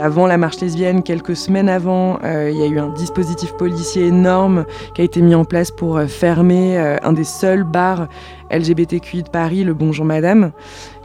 Avant 0.00 0.26
la 0.26 0.38
marche 0.38 0.60
lesbienne, 0.60 1.02
quelques 1.02 1.36
semaines 1.36 1.68
avant, 1.68 2.18
il 2.22 2.56
y 2.56 2.62
a 2.62 2.66
eu 2.66 2.78
un 2.78 2.88
dispositif 2.88 3.52
policier 3.52 4.06
énorme 4.06 4.64
qui 4.94 5.02
a 5.02 5.04
été 5.04 5.20
mis 5.20 5.34
en 5.34 5.44
place 5.44 5.70
pour 5.70 6.00
fermer 6.02 6.78
un 7.02 7.12
des 7.12 7.24
seuls 7.24 7.64
bars 7.64 8.08
LGBTQI 8.50 9.24
de 9.24 9.28
Paris, 9.28 9.62
le 9.62 9.74
Bonjour 9.74 10.06
Madame. 10.06 10.52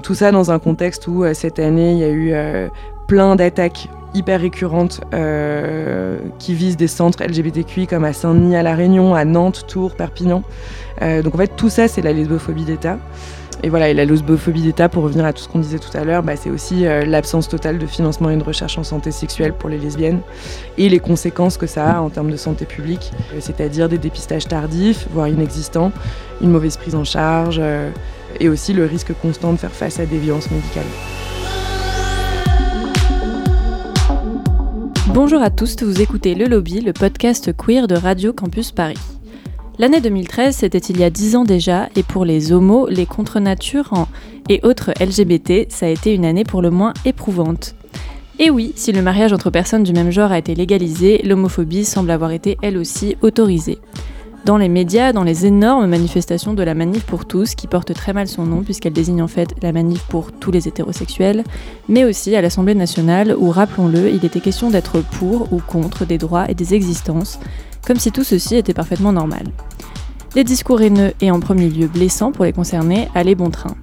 Tout 0.02 0.16
ça 0.16 0.32
dans 0.32 0.50
un 0.50 0.60
contexte 0.60 1.08
où 1.08 1.26
cette 1.34 1.60
année, 1.60 1.92
il 1.92 1.98
y 1.98 2.04
a 2.04 2.10
eu 2.10 2.70
plein 3.08 3.36
d'attaques 3.36 3.90
hyper 4.16 4.40
récurrentes 4.40 5.02
euh, 5.14 6.18
qui 6.40 6.54
visent 6.54 6.78
des 6.78 6.88
centres 6.88 7.22
LGBTQI 7.24 7.86
comme 7.86 8.06
à 8.06 8.14
Saint-Denis, 8.14 8.56
à 8.56 8.64
La 8.64 8.74
Réunion, 8.74 9.14
à 9.14 9.26
Nantes, 9.26 9.66
Tours, 9.68 9.96
Perpignan. 9.96 10.42
Euh, 11.02 11.22
donc 11.22 11.36
en 11.36 11.38
fait, 11.38 11.52
tout 11.56 11.70
ça, 11.70 11.88
c'est 11.88 12.02
la 12.02 12.14
lesbophobie 12.14 12.64
d'État. 12.64 12.98
Et 13.64 13.70
voilà, 13.70 13.90
et 13.90 13.94
la 13.94 14.06
lesbophobie 14.06 14.62
d'État, 14.62 14.90
pour 14.90 15.04
revenir 15.04 15.26
à 15.26 15.34
tout 15.34 15.42
ce 15.42 15.48
qu'on 15.48 15.60
disait 15.60 15.80
tout 15.80 15.96
à 15.98 16.04
l'heure, 16.04 16.22
bah, 16.22 16.36
c'est 16.36 16.50
aussi 16.50 16.86
euh, 16.86 17.04
l'absence 17.06 17.48
totale 17.50 17.80
de 17.80 17.86
financement 17.86 18.30
et 18.30 18.38
de 18.38 18.44
recherche 18.44 18.78
en 18.78 18.84
santé 18.84 19.12
sexuelle 19.12 19.54
pour 19.54 19.70
les 19.70 19.78
lesbiennes 19.78 20.20
et 20.78 20.90
les 20.90 21.00
conséquences 21.00 21.58
que 21.58 21.68
ça 21.68 21.98
a 21.98 22.02
en 22.02 22.10
termes 22.10 22.30
de 22.30 22.38
santé 22.38 22.66
publique, 22.66 23.12
c'est-à-dire 23.40 23.90
des 23.90 23.98
dépistages 23.98 24.48
tardifs, 24.48 25.08
voire 25.12 25.28
inexistants, 25.28 25.92
une 26.42 26.52
mauvaise 26.52 26.78
prise 26.78 26.96
en 26.96 27.04
charge 27.04 27.62
et 28.40 28.50
aussi 28.50 28.74
le 28.74 28.86
risque 28.86 29.14
constant 29.22 29.54
de 29.54 29.58
faire 29.58 29.72
face 29.72 30.00
à 30.00 30.06
des 30.06 30.18
violences 30.18 30.52
médicales. 30.52 30.84
Bonjour 35.08 35.42
à 35.42 35.50
tous, 35.50 35.78
vous 35.82 36.02
écoutez 36.02 36.36
Le 36.36 36.46
Lobby, 36.46 36.82
le 36.82 36.92
podcast 36.92 37.56
queer 37.56 37.88
de 37.88 37.96
Radio 37.96 38.34
Campus 38.34 38.72
Paris. 38.72 39.15
L'année 39.78 40.00
2013, 40.00 40.56
c'était 40.56 40.78
il 40.78 41.00
y 41.00 41.04
a 41.04 41.10
10 41.10 41.36
ans 41.36 41.44
déjà, 41.44 41.90
et 41.98 42.04
pour 42.04 42.24
les 42.24 42.54
homos, 42.54 42.88
les 42.88 43.06
contre-natures 43.06 44.08
et 44.48 44.62
autres 44.64 44.92
LGBT, 45.02 45.70
ça 45.70 45.88
a 45.88 45.90
été 45.90 46.14
une 46.14 46.24
année 46.24 46.46
pour 46.46 46.62
le 46.62 46.72
moins 46.72 46.94
éprouvante. 47.04 47.76
Et 48.40 48.50
oui, 48.50 48.72
si 48.78 48.94
le 48.94 49.02
mariage 49.02 49.34
entre 49.34 49.50
personnes 49.50 49.84
du 49.84 49.92
même 49.92 50.12
genre 50.12 50.32
a 50.32 50.38
été 50.38 50.56
légalisé, 50.56 51.22
l'homophobie 51.26 51.84
semble 51.84 52.12
avoir 52.12 52.32
été 52.32 52.58
elle 52.62 52.78
aussi 52.78 53.18
autorisée 53.22 53.80
dans 54.46 54.58
les 54.58 54.70
médias, 54.70 55.12
dans 55.12 55.24
les 55.24 55.48
énormes 55.48 55.88
manifestations 55.88 56.54
de 56.54 56.62
la 56.62 56.76
Manif 56.76 57.04
pour 57.04 57.26
tous, 57.26 57.56
qui 57.56 57.66
porte 57.66 57.94
très 57.94 58.14
mal 58.14 58.28
son 58.28 58.46
nom 58.46 58.62
puisqu'elle 58.62 58.94
désigne 58.94 59.24
en 59.24 59.28
fait 59.28 59.56
la 59.64 59.72
Manif 59.72 60.04
pour 60.04 60.32
tous 60.32 60.52
les 60.52 60.68
hétérosexuels, 60.68 61.44
mais 61.90 62.06
aussi 62.06 62.36
à 62.36 62.42
l'Assemblée 62.42 62.76
nationale 62.76 63.36
où, 63.38 63.50
rappelons-le, 63.50 64.10
il 64.12 64.24
était 64.24 64.40
question 64.40 64.70
d'être 64.70 65.02
pour 65.02 65.52
ou 65.52 65.60
contre 65.60 66.06
des 66.06 66.20
droits 66.20 66.50
et 66.50 66.54
des 66.54 66.76
existences, 66.76 67.40
comme 67.86 67.98
si 67.98 68.12
tout 68.12 68.24
ceci 68.24 68.56
était 68.56 68.76
parfaitement 68.76 69.12
normal. 69.12 69.46
Les 70.36 70.44
discours 70.44 70.82
haineux 70.82 71.14
et 71.22 71.32
en 71.32 71.40
premier 71.40 71.70
lieu 71.70 71.88
blessants 71.88 72.34
pour 72.34 72.44
les 72.44 72.52
concernés 72.52 73.08
allaient 73.16 73.36
bon 73.36 73.50
train. 73.50 73.74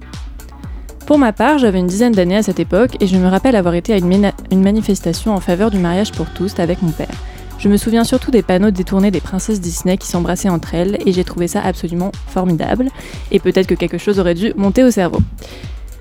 Pour 1.07 1.17
ma 1.17 1.33
part, 1.33 1.57
j'avais 1.57 1.79
une 1.79 1.87
dizaine 1.87 2.11
d'années 2.11 2.35
à 2.35 2.43
cette 2.43 2.59
époque 2.59 2.91
et 2.99 3.07
je 3.07 3.17
me 3.17 3.27
rappelle 3.27 3.55
avoir 3.55 3.73
été 3.73 3.91
à 3.91 3.97
une, 3.97 4.31
une 4.51 4.61
manifestation 4.61 5.33
en 5.33 5.39
faveur 5.39 5.71
du 5.71 5.79
mariage 5.79 6.11
pour 6.11 6.27
tous 6.27 6.59
avec 6.59 6.83
mon 6.83 6.91
père. 6.91 7.09
Je 7.57 7.69
me 7.69 7.77
souviens 7.77 8.03
surtout 8.03 8.29
des 8.29 8.43
panneaux 8.43 8.69
détournés 8.69 9.09
des 9.09 9.19
princesses 9.19 9.61
Disney 9.61 9.97
qui 9.97 10.07
s'embrassaient 10.07 10.49
entre 10.49 10.75
elles 10.75 10.99
et 11.03 11.11
j'ai 11.11 11.23
trouvé 11.23 11.47
ça 11.47 11.59
absolument 11.59 12.11
formidable. 12.27 12.89
Et 13.31 13.39
peut-être 13.39 13.67
que 13.67 13.73
quelque 13.73 13.97
chose 13.97 14.19
aurait 14.19 14.35
dû 14.35 14.53
monter 14.55 14.83
au 14.83 14.91
cerveau. 14.91 15.21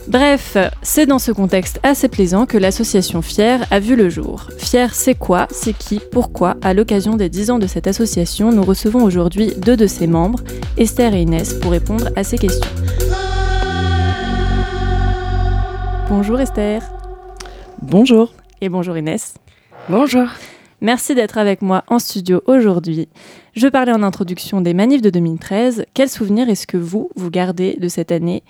Bref, 0.08 0.56
c'est 0.82 1.06
dans 1.06 1.20
ce 1.20 1.30
contexte 1.30 1.78
assez 1.84 2.08
plaisant 2.08 2.44
que 2.44 2.58
l'association 2.58 3.22
Fier 3.22 3.64
a 3.70 3.78
vu 3.78 3.94
le 3.94 4.10
jour. 4.10 4.48
Fier, 4.58 4.92
c'est 4.94 5.14
quoi? 5.14 5.46
C'est 5.50 5.72
qui? 5.72 6.00
Pourquoi? 6.10 6.56
À 6.60 6.74
l'occasion 6.74 7.16
des 7.16 7.28
10 7.28 7.52
ans 7.52 7.58
de 7.60 7.68
cette 7.68 7.86
association, 7.86 8.50
nous 8.50 8.64
recevons 8.64 9.04
aujourd'hui 9.04 9.52
deux 9.56 9.76
de 9.76 9.86
ses 9.86 10.08
membres, 10.08 10.40
Esther 10.76 11.14
et 11.14 11.22
Inès, 11.22 11.54
pour 11.54 11.70
répondre 11.70 12.08
à 12.16 12.24
ces 12.24 12.36
questions. 12.36 12.70
Bonjour 16.08 16.40
Esther. 16.40 16.82
Bonjour. 17.80 18.34
Et 18.60 18.68
bonjour 18.68 18.96
Inès. 18.96 19.34
Bonjour. 19.88 20.26
Merci 20.80 21.14
d'être 21.14 21.38
avec 21.38 21.62
moi 21.62 21.84
en 21.86 22.00
studio 22.00 22.42
aujourd'hui. 22.46 23.08
Je 23.54 23.68
parlais 23.68 23.92
en 23.92 24.02
introduction 24.02 24.60
des 24.60 24.74
manifs 24.74 25.00
de 25.00 25.10
2013. 25.10 25.84
Quels 25.94 26.08
souvenirs 26.08 26.48
est-ce 26.48 26.66
que 26.66 26.76
vous, 26.76 27.08
vous 27.14 27.30
gardez 27.30 27.76
de 27.80 27.86
cette 27.86 28.10
année 28.10 28.42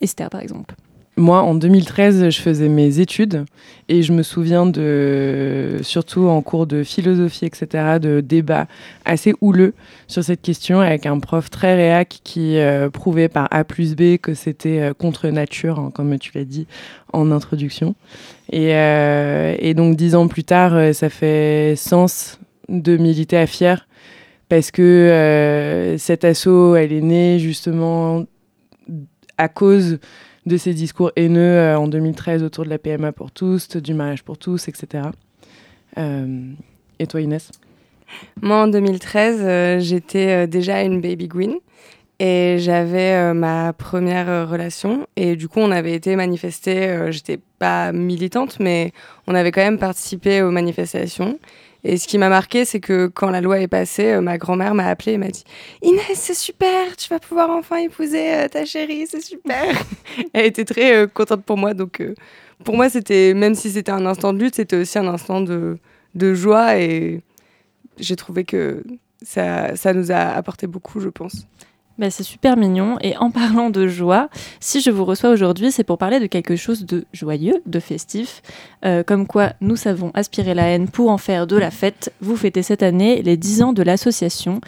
Esther, 0.00 0.30
par 0.30 0.40
exemple 0.40 0.74
moi, 1.18 1.42
en 1.42 1.54
2013, 1.54 2.28
je 2.28 2.40
faisais 2.42 2.68
mes 2.68 3.00
études 3.00 3.46
et 3.88 4.02
je 4.02 4.12
me 4.12 4.22
souviens 4.22 4.66
de, 4.66 5.78
surtout 5.80 6.28
en 6.28 6.42
cours 6.42 6.66
de 6.66 6.82
philosophie, 6.82 7.46
etc., 7.46 7.98
de 7.98 8.20
débats 8.20 8.66
assez 9.06 9.34
houleux 9.40 9.72
sur 10.08 10.22
cette 10.22 10.42
question 10.42 10.80
avec 10.80 11.06
un 11.06 11.18
prof 11.18 11.48
très 11.48 11.74
réac 11.74 12.20
qui 12.22 12.58
euh, 12.58 12.90
prouvait 12.90 13.28
par 13.28 13.48
A 13.50 13.64
plus 13.64 13.96
B 13.96 14.18
que 14.18 14.34
c'était 14.34 14.80
euh, 14.80 14.92
contre 14.92 15.28
nature, 15.28 15.78
hein, 15.78 15.90
comme 15.94 16.18
tu 16.18 16.32
l'as 16.34 16.44
dit 16.44 16.66
en 17.14 17.30
introduction. 17.30 17.94
Et, 18.52 18.74
euh, 18.74 19.56
et, 19.58 19.72
donc, 19.72 19.96
dix 19.96 20.14
ans 20.16 20.28
plus 20.28 20.44
tard, 20.44 20.94
ça 20.94 21.08
fait 21.08 21.74
sens 21.76 22.38
de 22.68 22.98
militer 22.98 23.38
à 23.38 23.46
Fier 23.46 23.88
parce 24.50 24.70
que 24.70 25.96
cet 25.98 26.24
assaut, 26.24 26.76
elle 26.76 26.92
est 26.92 27.00
née 27.00 27.38
justement 27.40 28.26
à 29.38 29.48
cause 29.48 29.98
de 30.46 30.56
ces 30.56 30.74
discours 30.74 31.10
haineux 31.16 31.40
euh, 31.40 31.78
en 31.78 31.88
2013 31.88 32.42
autour 32.42 32.64
de 32.64 32.70
la 32.70 32.78
PMA 32.78 33.12
pour 33.12 33.30
tous, 33.30 33.76
du 33.76 33.94
mariage 33.94 34.22
pour 34.22 34.38
tous, 34.38 34.68
etc. 34.68 35.08
Euh, 35.98 36.52
et 36.98 37.06
toi, 37.06 37.20
Inès? 37.20 37.50
Moi, 38.40 38.62
en 38.62 38.68
2013, 38.68 39.38
euh, 39.40 39.80
j'étais 39.80 40.46
déjà 40.46 40.82
une 40.82 41.00
baby 41.00 41.26
green 41.26 41.56
et 42.20 42.56
j'avais 42.60 43.34
ma 43.34 43.72
première 43.72 44.48
relation. 44.48 45.06
Et 45.16 45.36
du 45.36 45.48
coup, 45.48 45.58
on 45.58 45.70
avait 45.70 45.92
été 45.92 46.16
manifester. 46.16 47.10
J'étais 47.10 47.38
pas 47.58 47.92
militante, 47.92 48.58
mais 48.58 48.92
on 49.26 49.34
avait 49.34 49.50
quand 49.50 49.60
même 49.60 49.78
participé 49.78 50.40
aux 50.40 50.50
manifestations. 50.50 51.38
Et 51.88 51.98
ce 51.98 52.08
qui 52.08 52.18
m'a 52.18 52.28
marqué, 52.28 52.64
c'est 52.64 52.80
que 52.80 53.06
quand 53.06 53.30
la 53.30 53.40
loi 53.40 53.60
est 53.60 53.68
passée, 53.68 54.14
euh, 54.14 54.20
ma 54.20 54.38
grand-mère 54.38 54.74
m'a 54.74 54.88
appelée 54.88 55.12
et 55.12 55.18
m'a 55.18 55.28
dit 55.28 55.44
Inès, 55.82 56.14
c'est 56.14 56.34
super, 56.34 56.96
tu 56.96 57.08
vas 57.08 57.20
pouvoir 57.20 57.48
enfin 57.50 57.76
épouser 57.76 58.34
euh, 58.34 58.48
ta 58.48 58.64
chérie, 58.64 59.06
c'est 59.08 59.20
super. 59.20 59.62
Elle 60.32 60.46
était 60.46 60.64
très 60.64 60.96
euh, 60.96 61.06
contente 61.06 61.44
pour 61.44 61.56
moi. 61.56 61.74
Donc, 61.74 62.02
pour 62.64 62.74
moi, 62.74 62.90
c'était, 62.90 63.34
même 63.34 63.54
si 63.54 63.70
c'était 63.70 63.92
un 63.92 64.04
instant 64.04 64.32
de 64.32 64.40
lutte, 64.40 64.56
c'était 64.56 64.74
aussi 64.76 64.98
un 64.98 65.06
instant 65.06 65.40
de, 65.40 65.78
de 66.16 66.34
joie. 66.34 66.76
Et 66.76 67.20
j'ai 67.98 68.16
trouvé 68.16 68.42
que 68.42 68.82
ça, 69.22 69.76
ça 69.76 69.92
nous 69.92 70.10
a 70.10 70.16
apporté 70.16 70.66
beaucoup, 70.66 70.98
je 70.98 71.08
pense. 71.08 71.46
Bah, 71.98 72.10
c'est 72.10 72.22
super 72.22 72.56
mignon. 72.56 72.98
Et 73.00 73.16
en 73.16 73.30
parlant 73.30 73.70
de 73.70 73.86
joie, 73.86 74.28
si 74.60 74.80
je 74.80 74.90
vous 74.90 75.04
reçois 75.04 75.30
aujourd'hui, 75.30 75.72
c'est 75.72 75.84
pour 75.84 75.98
parler 75.98 76.20
de 76.20 76.26
quelque 76.26 76.56
chose 76.56 76.84
de 76.84 77.06
joyeux, 77.12 77.62
de 77.64 77.80
festif. 77.80 78.42
Euh, 78.84 79.02
comme 79.02 79.26
quoi, 79.26 79.52
nous 79.60 79.76
savons 79.76 80.10
aspirer 80.14 80.54
la 80.54 80.68
haine 80.68 80.88
pour 80.88 81.10
en 81.10 81.18
faire 81.18 81.46
de 81.46 81.56
la 81.56 81.70
fête. 81.70 82.12
Vous 82.20 82.36
fêtez 82.36 82.62
cette 82.62 82.82
année 82.82 83.22
les 83.22 83.36
10 83.36 83.62
ans 83.62 83.72
de 83.72 83.82
l'association. 83.82 84.60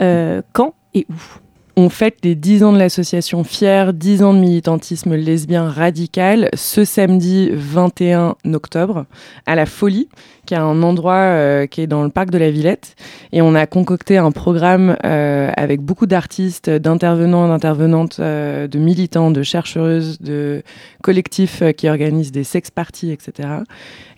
Euh, 0.00 0.42
quand 0.52 0.74
et 0.92 1.06
où? 1.08 1.43
On 1.76 1.88
fête 1.88 2.18
les 2.22 2.34
10 2.34 2.62
ans 2.62 2.72
de 2.72 2.78
l'association 2.78 3.42
Fier, 3.42 3.92
10 3.92 4.22
ans 4.22 4.32
de 4.32 4.38
militantisme 4.38 5.14
lesbien 5.14 5.68
radical, 5.68 6.48
ce 6.54 6.84
samedi 6.84 7.50
21 7.52 8.36
octobre, 8.52 9.06
à 9.46 9.56
la 9.56 9.66
Folie, 9.66 10.08
qui 10.46 10.54
est 10.54 10.58
un 10.58 10.82
endroit 10.82 11.14
euh, 11.14 11.66
qui 11.66 11.80
est 11.80 11.86
dans 11.88 12.04
le 12.04 12.10
parc 12.10 12.30
de 12.30 12.38
la 12.38 12.50
Villette. 12.50 12.94
Et 13.32 13.42
on 13.42 13.56
a 13.56 13.66
concocté 13.66 14.18
un 14.18 14.30
programme 14.30 14.96
euh, 15.04 15.50
avec 15.56 15.80
beaucoup 15.80 16.06
d'artistes, 16.06 16.70
d'intervenants, 16.70 17.48
d'intervenantes, 17.48 18.18
euh, 18.20 18.68
de 18.68 18.78
militants, 18.78 19.32
de 19.32 19.42
chercheuses, 19.42 20.20
de 20.20 20.62
collectifs 21.02 21.62
qui 21.76 21.88
organisent 21.88 22.32
des 22.32 22.44
sex 22.44 22.70
parties, 22.70 23.10
etc. 23.10 23.48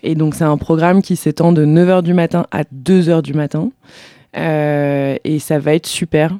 Et 0.03 0.13
donc 0.13 0.35
c'est 0.35 0.43
un 0.43 0.57
programme 0.57 1.01
qui 1.01 1.15
s'étend 1.15 1.53
de 1.53 1.65
9h 1.65 2.03
du 2.03 2.13
matin 2.13 2.45
à 2.51 2.63
2h 2.63 3.23
du 3.23 3.33
matin. 3.33 3.71
et 4.35 5.39
ça 5.39 5.57
va 5.57 5.73
être 5.73 5.87
super. 5.87 6.31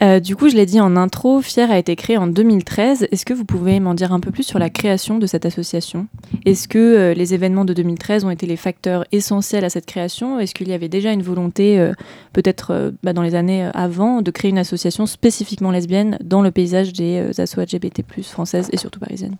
Euh, 0.00 0.20
du 0.20 0.36
coup, 0.36 0.48
je 0.48 0.54
l'ai 0.54 0.66
dit 0.66 0.80
en 0.80 0.96
intro, 0.96 1.40
Fier 1.42 1.70
a 1.70 1.78
été 1.78 1.96
créé 1.96 2.16
en 2.16 2.28
2013. 2.28 3.08
Est-ce 3.10 3.24
que 3.24 3.34
vous 3.34 3.44
pouvez 3.44 3.80
m'en 3.80 3.94
dire 3.94 4.12
un 4.12 4.20
peu 4.20 4.30
plus 4.30 4.44
sur 4.44 4.58
la 4.58 4.70
création 4.70 5.18
de 5.18 5.26
cette 5.26 5.44
association? 5.44 6.06
Est-ce 6.44 6.68
que 6.68 6.78
euh, 6.78 7.14
les 7.14 7.34
événements 7.34 7.64
de 7.64 7.72
2013 7.72 8.24
ont 8.24 8.30
été 8.30 8.46
les 8.46 8.56
facteurs 8.56 9.04
essentiels 9.10 9.64
à 9.64 9.70
cette 9.70 9.86
création? 9.86 10.38
Est-ce 10.38 10.54
qu'il 10.54 10.68
y 10.68 10.72
avait 10.72 10.88
déjà 10.88 11.12
une 11.12 11.22
volonté, 11.22 11.80
euh, 11.80 11.92
peut-être 12.32 12.92
bah, 13.02 13.12
dans 13.12 13.22
les 13.22 13.34
années 13.34 13.68
avant, 13.74 14.22
de 14.22 14.30
créer 14.30 14.50
une 14.50 14.58
association 14.58 15.06
spécifiquement 15.06 15.72
lesbienne 15.72 16.16
dans 16.22 16.42
le 16.42 16.52
paysage 16.52 16.92
des 16.92 17.40
assos 17.40 17.60
LGBT+, 17.60 18.04
françaises 18.22 18.68
et 18.72 18.76
surtout 18.76 19.00
parisiennes? 19.00 19.36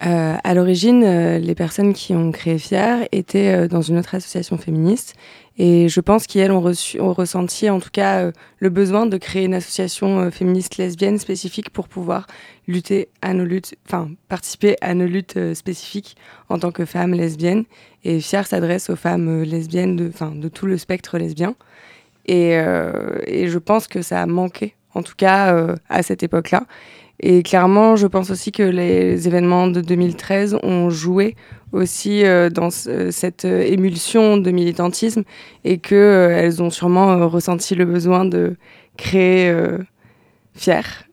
À 0.00 0.54
l'origine, 0.54 1.00
les 1.38 1.54
personnes 1.56 1.92
qui 1.92 2.14
ont 2.14 2.30
créé 2.30 2.56
Fier 2.58 3.08
étaient 3.10 3.66
dans 3.66 3.82
une 3.82 3.98
autre 3.98 4.14
association 4.14 4.56
féministe 4.56 5.16
et 5.58 5.88
je 5.88 6.00
pense 6.00 6.28
qu'elles 6.28 6.52
ont, 6.52 6.60
ressenti 6.60 7.68
en 7.68 7.80
tout 7.80 7.90
cas 7.92 8.20
euh, 8.20 8.32
le 8.60 8.70
besoin 8.70 9.06
de 9.06 9.16
créer 9.16 9.44
une 9.44 9.54
association 9.54 10.20
euh, 10.20 10.30
féministe 10.30 10.76
lesbienne 10.76 11.18
spécifique 11.18 11.70
pour 11.70 11.88
pouvoir 11.88 12.28
lutter 12.68 13.08
à 13.22 13.34
nos 13.34 13.44
luttes, 13.44 13.74
enfin 13.84 14.08
participer 14.28 14.76
à 14.80 14.94
nos 14.94 15.06
luttes 15.06 15.36
euh, 15.36 15.54
spécifiques 15.54 16.16
en 16.48 16.60
tant 16.60 16.70
que 16.70 16.84
femmes 16.84 17.12
lesbiennes. 17.12 17.64
Et 18.04 18.20
Fier 18.20 18.46
s'adresse 18.46 18.88
aux 18.88 18.96
femmes 18.96 19.42
lesbiennes 19.42 19.96
de, 19.96 20.12
de 20.40 20.48
tout 20.48 20.66
le 20.66 20.78
spectre 20.78 21.18
lesbien. 21.18 21.56
Et, 22.26 22.52
je 22.52 23.58
pense 23.58 23.88
que 23.88 24.02
ça 24.02 24.20
a 24.20 24.26
manqué, 24.26 24.74
en 24.94 25.02
tout 25.02 25.14
cas 25.16 25.74
à 25.88 26.02
cette 26.02 26.22
époque-là. 26.22 26.64
Et 27.20 27.42
clairement, 27.42 27.96
je 27.96 28.06
pense 28.06 28.30
aussi 28.30 28.52
que 28.52 28.62
les 28.62 29.26
événements 29.26 29.66
de 29.66 29.80
2013 29.80 30.58
ont 30.62 30.88
joué 30.88 31.34
aussi 31.72 32.22
dans 32.52 32.70
cette 32.70 33.44
émulsion 33.44 34.36
de 34.36 34.50
militantisme 34.52 35.24
et 35.64 35.78
qu'elles 35.78 36.62
ont 36.62 36.70
sûrement 36.70 37.28
ressenti 37.28 37.74
le 37.74 37.84
besoin 37.84 38.24
de 38.24 38.56
créer 38.96 39.52
Fier 40.54 41.07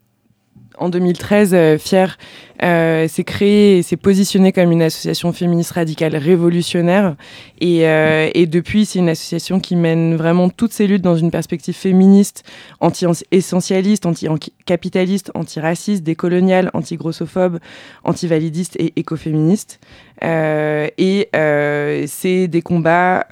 en 0.78 0.88
2013, 0.88 1.54
euh, 1.54 1.78
Fier 1.78 2.18
euh, 2.62 3.08
s'est 3.08 3.24
créé 3.24 3.78
et 3.78 3.82
s'est 3.82 3.96
positionné 3.96 4.52
comme 4.52 4.72
une 4.72 4.82
association 4.82 5.32
féministe 5.32 5.72
radicale 5.72 6.16
révolutionnaire. 6.16 7.16
Et, 7.60 7.86
euh, 7.86 8.28
et 8.34 8.46
depuis, 8.46 8.86
c'est 8.86 8.98
une 8.98 9.08
association 9.08 9.60
qui 9.60 9.76
mène 9.76 10.16
vraiment 10.16 10.48
toutes 10.48 10.72
ses 10.72 10.86
luttes 10.86 11.02
dans 11.02 11.16
une 11.16 11.30
perspective 11.30 11.74
féministe, 11.74 12.44
anti-essentialiste, 12.80 14.06
anti-capitaliste, 14.06 15.30
anti-raciste, 15.34 16.02
décoloniale, 16.02 16.70
anti-grossophobe, 16.74 17.58
anti-validiste 18.04 18.76
et 18.76 18.92
écoféministe. 18.96 19.80
Et 20.22 21.28
c'est 22.06 22.48
des 22.48 22.62
combats 22.62 23.26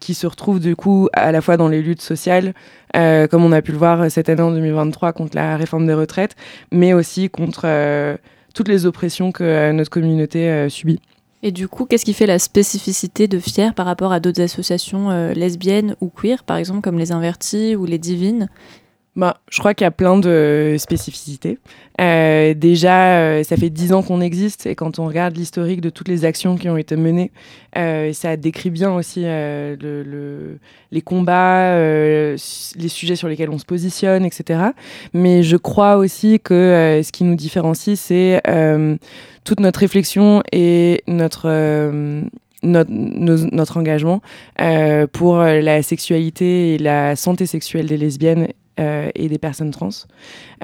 qui 0.00 0.14
se 0.14 0.26
retrouvent 0.26 0.60
du 0.60 0.76
coup 0.76 1.08
à 1.14 1.32
la 1.32 1.40
fois 1.40 1.56
dans 1.56 1.68
les 1.68 1.80
luttes 1.80 2.02
sociales, 2.02 2.52
comme 2.94 3.44
on 3.44 3.52
a 3.52 3.62
pu 3.62 3.72
le 3.72 3.78
voir 3.78 4.10
cette 4.10 4.28
année 4.28 4.42
en 4.42 4.50
2023 4.52 5.12
contre 5.12 5.36
la 5.36 5.56
réforme 5.56 5.86
des 5.86 5.94
retraites, 5.94 6.36
mais 6.72 6.92
aussi 6.92 7.30
contre 7.30 8.18
toutes 8.54 8.68
les 8.68 8.86
oppressions 8.86 9.32
que 9.32 9.72
notre 9.72 9.90
communauté 9.90 10.68
subit. 10.68 11.00
Et 11.44 11.52
du 11.52 11.68
coup, 11.68 11.84
qu'est-ce 11.84 12.04
qui 12.04 12.14
fait 12.14 12.26
la 12.26 12.40
spécificité 12.40 13.28
de 13.28 13.38
Fier 13.38 13.72
par 13.72 13.86
rapport 13.86 14.12
à 14.12 14.18
d'autres 14.18 14.42
associations 14.42 15.32
lesbiennes 15.34 15.94
ou 16.00 16.08
queer, 16.08 16.42
par 16.42 16.56
exemple 16.56 16.80
comme 16.80 16.98
les 16.98 17.12
Invertis 17.12 17.76
ou 17.76 17.84
les 17.84 17.98
Divines? 17.98 18.48
Bah, 19.18 19.38
je 19.50 19.58
crois 19.58 19.74
qu'il 19.74 19.84
y 19.84 19.88
a 19.88 19.90
plein 19.90 20.16
de 20.16 20.76
spécificités. 20.78 21.58
Euh, 22.00 22.54
déjà, 22.54 23.18
euh, 23.18 23.42
ça 23.42 23.56
fait 23.56 23.68
dix 23.68 23.92
ans 23.92 24.04
qu'on 24.04 24.20
existe 24.20 24.66
et 24.66 24.76
quand 24.76 25.00
on 25.00 25.08
regarde 25.08 25.36
l'historique 25.36 25.80
de 25.80 25.90
toutes 25.90 26.06
les 26.06 26.24
actions 26.24 26.56
qui 26.56 26.68
ont 26.68 26.76
été 26.76 26.94
menées, 26.94 27.32
euh, 27.76 28.12
ça 28.12 28.36
décrit 28.36 28.70
bien 28.70 28.94
aussi 28.94 29.22
le, 29.24 30.58
les 30.92 31.02
combats, 31.02 31.76
les 31.76 32.88
sujets 32.88 33.16
sur 33.16 33.26
lesquels 33.26 33.50
on 33.50 33.58
se 33.58 33.64
positionne, 33.64 34.24
etc. 34.24 34.60
Mais 35.12 35.42
je 35.42 35.56
crois 35.56 35.96
aussi 35.96 36.38
que 36.38 37.00
ce 37.02 37.10
qui 37.10 37.24
nous 37.24 37.34
différencie, 37.34 37.98
c'est 37.98 38.40
toute 39.42 39.58
notre 39.58 39.80
réflexion 39.80 40.44
et 40.52 41.02
notre, 41.08 41.48
engagement 43.76 44.22
pour 45.12 45.38
la 45.38 45.82
sexualité 45.82 46.74
et 46.74 46.78
la 46.78 47.16
santé 47.16 47.46
sexuelle 47.46 47.86
des 47.86 47.96
lesbiennes 47.96 48.46
euh, 48.78 49.10
et 49.14 49.28
des 49.28 49.38
personnes 49.38 49.70
trans. 49.70 49.88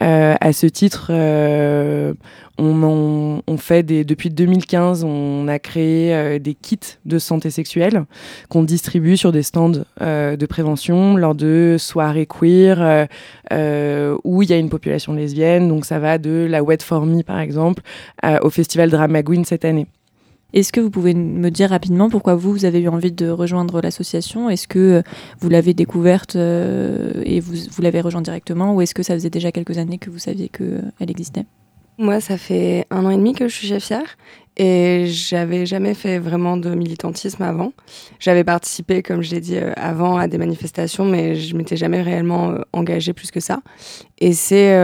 Euh, 0.02 0.34
à 0.40 0.52
ce 0.52 0.66
titre, 0.66 1.08
euh, 1.10 2.14
on, 2.58 3.56
fait 3.58 3.82
depuis 3.82 4.30
2015, 4.30 5.04
on 5.04 5.48
a 5.48 5.58
créé 5.58 6.38
des 6.38 6.54
kits 6.54 6.78
de 7.04 7.18
santé 7.18 7.50
sexuelle 7.50 8.04
qu'on 8.48 8.62
distribue 8.62 9.16
sur 9.16 9.32
des 9.32 9.42
stands 9.42 9.84
de 10.00 10.46
prévention 10.46 11.16
lors 11.16 11.34
de 11.34 11.76
soirées 11.78 12.26
queer 12.26 13.08
où 13.52 14.42
il 14.42 14.50
y 14.50 14.52
a 14.52 14.58
une 14.58 14.68
population 14.68 15.14
lesbienne. 15.14 15.68
Donc 15.68 15.84
ça 15.84 15.98
va 15.98 16.18
de 16.18 16.46
la 16.48 16.62
Wet 16.62 16.82
For 16.82 17.06
Me 17.06 17.22
par 17.22 17.40
exemple 17.40 17.82
au 18.42 18.50
festival 18.50 18.90
Drama 18.90 19.20
cette 19.44 19.64
année. 19.64 19.86
Est-ce 20.54 20.72
que 20.72 20.80
vous 20.80 20.90
pouvez 20.90 21.14
me 21.14 21.50
dire 21.50 21.70
rapidement 21.70 22.08
pourquoi 22.08 22.36
vous, 22.36 22.52
vous 22.52 22.64
avez 22.64 22.80
eu 22.80 22.86
envie 22.86 23.10
de 23.10 23.28
rejoindre 23.28 23.80
l'association? 23.80 24.48
Est-ce 24.48 24.68
que 24.68 24.78
euh, 24.78 25.02
vous 25.40 25.48
l'avez 25.48 25.74
découverte 25.74 26.36
euh, 26.36 27.12
et 27.24 27.40
vous, 27.40 27.54
vous 27.72 27.82
l'avez 27.82 28.00
rejointe 28.00 28.24
directement 28.24 28.72
ou 28.72 28.80
est-ce 28.80 28.94
que 28.94 29.02
ça 29.02 29.14
faisait 29.14 29.30
déjà 29.30 29.50
quelques 29.50 29.78
années 29.78 29.98
que 29.98 30.10
vous 30.10 30.20
saviez 30.20 30.48
qu'elle 30.48 30.84
euh, 31.00 31.06
existait? 31.08 31.44
Moi, 31.98 32.20
ça 32.20 32.38
fait 32.38 32.86
un 32.90 33.04
an 33.04 33.10
et 33.10 33.16
demi 33.16 33.34
que 33.34 33.48
je 33.48 33.54
suis 33.54 33.66
chef 33.66 33.92
et 34.56 35.06
j'avais 35.08 35.66
jamais 35.66 35.94
fait 35.94 36.20
vraiment 36.20 36.56
de 36.56 36.72
militantisme 36.72 37.42
avant. 37.42 37.72
J'avais 38.20 38.44
participé, 38.44 39.02
comme 39.02 39.22
je 39.22 39.32
l'ai 39.32 39.40
dit 39.40 39.58
avant, 39.58 40.16
à 40.16 40.28
des 40.28 40.38
manifestations, 40.38 41.04
mais 41.04 41.34
je 41.34 41.56
m'étais 41.56 41.76
jamais 41.76 42.02
réellement 42.02 42.54
engagée 42.72 43.12
plus 43.12 43.32
que 43.32 43.40
ça. 43.40 43.60
Et 44.18 44.32
c'est 44.32 44.76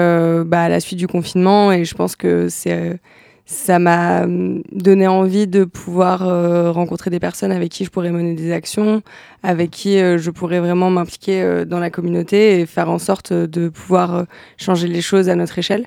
bah, 0.44 0.62
à 0.62 0.68
la 0.68 0.78
suite 0.78 0.98
du 0.98 1.08
confinement, 1.08 1.72
et 1.72 1.84
je 1.84 1.94
pense 1.94 2.14
que 2.14 2.48
c'est 2.48 3.00
ça 3.50 3.80
m'a 3.80 4.22
hum, 4.22 4.62
donné 4.70 5.08
envie 5.08 5.48
de 5.48 5.64
pouvoir 5.64 6.22
euh, 6.22 6.70
rencontrer 6.70 7.10
des 7.10 7.18
personnes 7.18 7.50
avec 7.50 7.70
qui 7.72 7.84
je 7.84 7.90
pourrais 7.90 8.12
mener 8.12 8.34
des 8.34 8.52
actions, 8.52 9.02
avec 9.42 9.70
qui 9.70 9.98
euh, 9.98 10.18
je 10.18 10.30
pourrais 10.30 10.60
vraiment 10.60 10.88
m'impliquer 10.88 11.42
euh, 11.42 11.64
dans 11.64 11.80
la 11.80 11.90
communauté 11.90 12.60
et 12.60 12.66
faire 12.66 12.88
en 12.88 13.00
sorte 13.00 13.32
de 13.32 13.68
pouvoir 13.68 14.24
changer 14.56 14.86
les 14.86 15.02
choses 15.02 15.28
à 15.28 15.34
notre 15.34 15.58
échelle. 15.58 15.86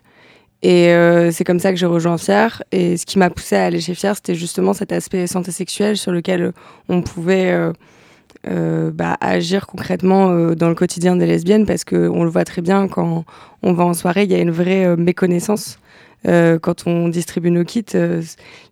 Et 0.62 0.94
c'est 1.32 1.44
comme 1.44 1.60
ça 1.60 1.74
que 1.74 1.78
j'ai 1.78 1.86
rejoint 1.86 2.18
Fier. 2.18 2.64
Et 2.72 2.96
ce 2.96 3.06
qui 3.06 3.20
m'a 3.20 3.30
poussé 3.30 3.58
à 3.58 3.66
aller 3.66 3.82
chez 3.82 3.96
Fier, 3.96 4.16
c'était 4.16 4.34
justement 4.34 4.72
cet 4.72 4.94
aspect 4.94 5.28
santé 5.28 5.52
sexuelle 5.52 5.98
sur 5.98 6.14
lequel 6.14 6.54
on 6.88 7.02
pouvait 7.02 7.54
bah, 8.46 9.18
agir 9.20 9.68
concrètement 9.68 10.54
dans 10.56 10.70
le 10.70 10.76
quotidien 10.76 11.18
des 11.18 11.26
lesbiennes, 11.26 11.66
parce 11.66 11.84
qu'on 11.84 12.24
le 12.24 12.30
voit 12.30 12.46
très 12.46 12.62
bien 12.62 12.88
quand 12.88 13.26
on 13.62 13.74
va 13.74 13.84
en 13.84 13.94
soirée, 13.94 14.24
il 14.24 14.32
y 14.32 14.36
a 14.36 14.40
une 14.40 14.52
vraie 14.52 14.96
méconnaissance 14.96 15.80
euh, 16.28 16.58
quand 16.60 16.88
on 16.88 17.10
distribue 17.10 17.52
nos 17.52 17.64
kits, 17.64 17.86
euh, 17.96 18.22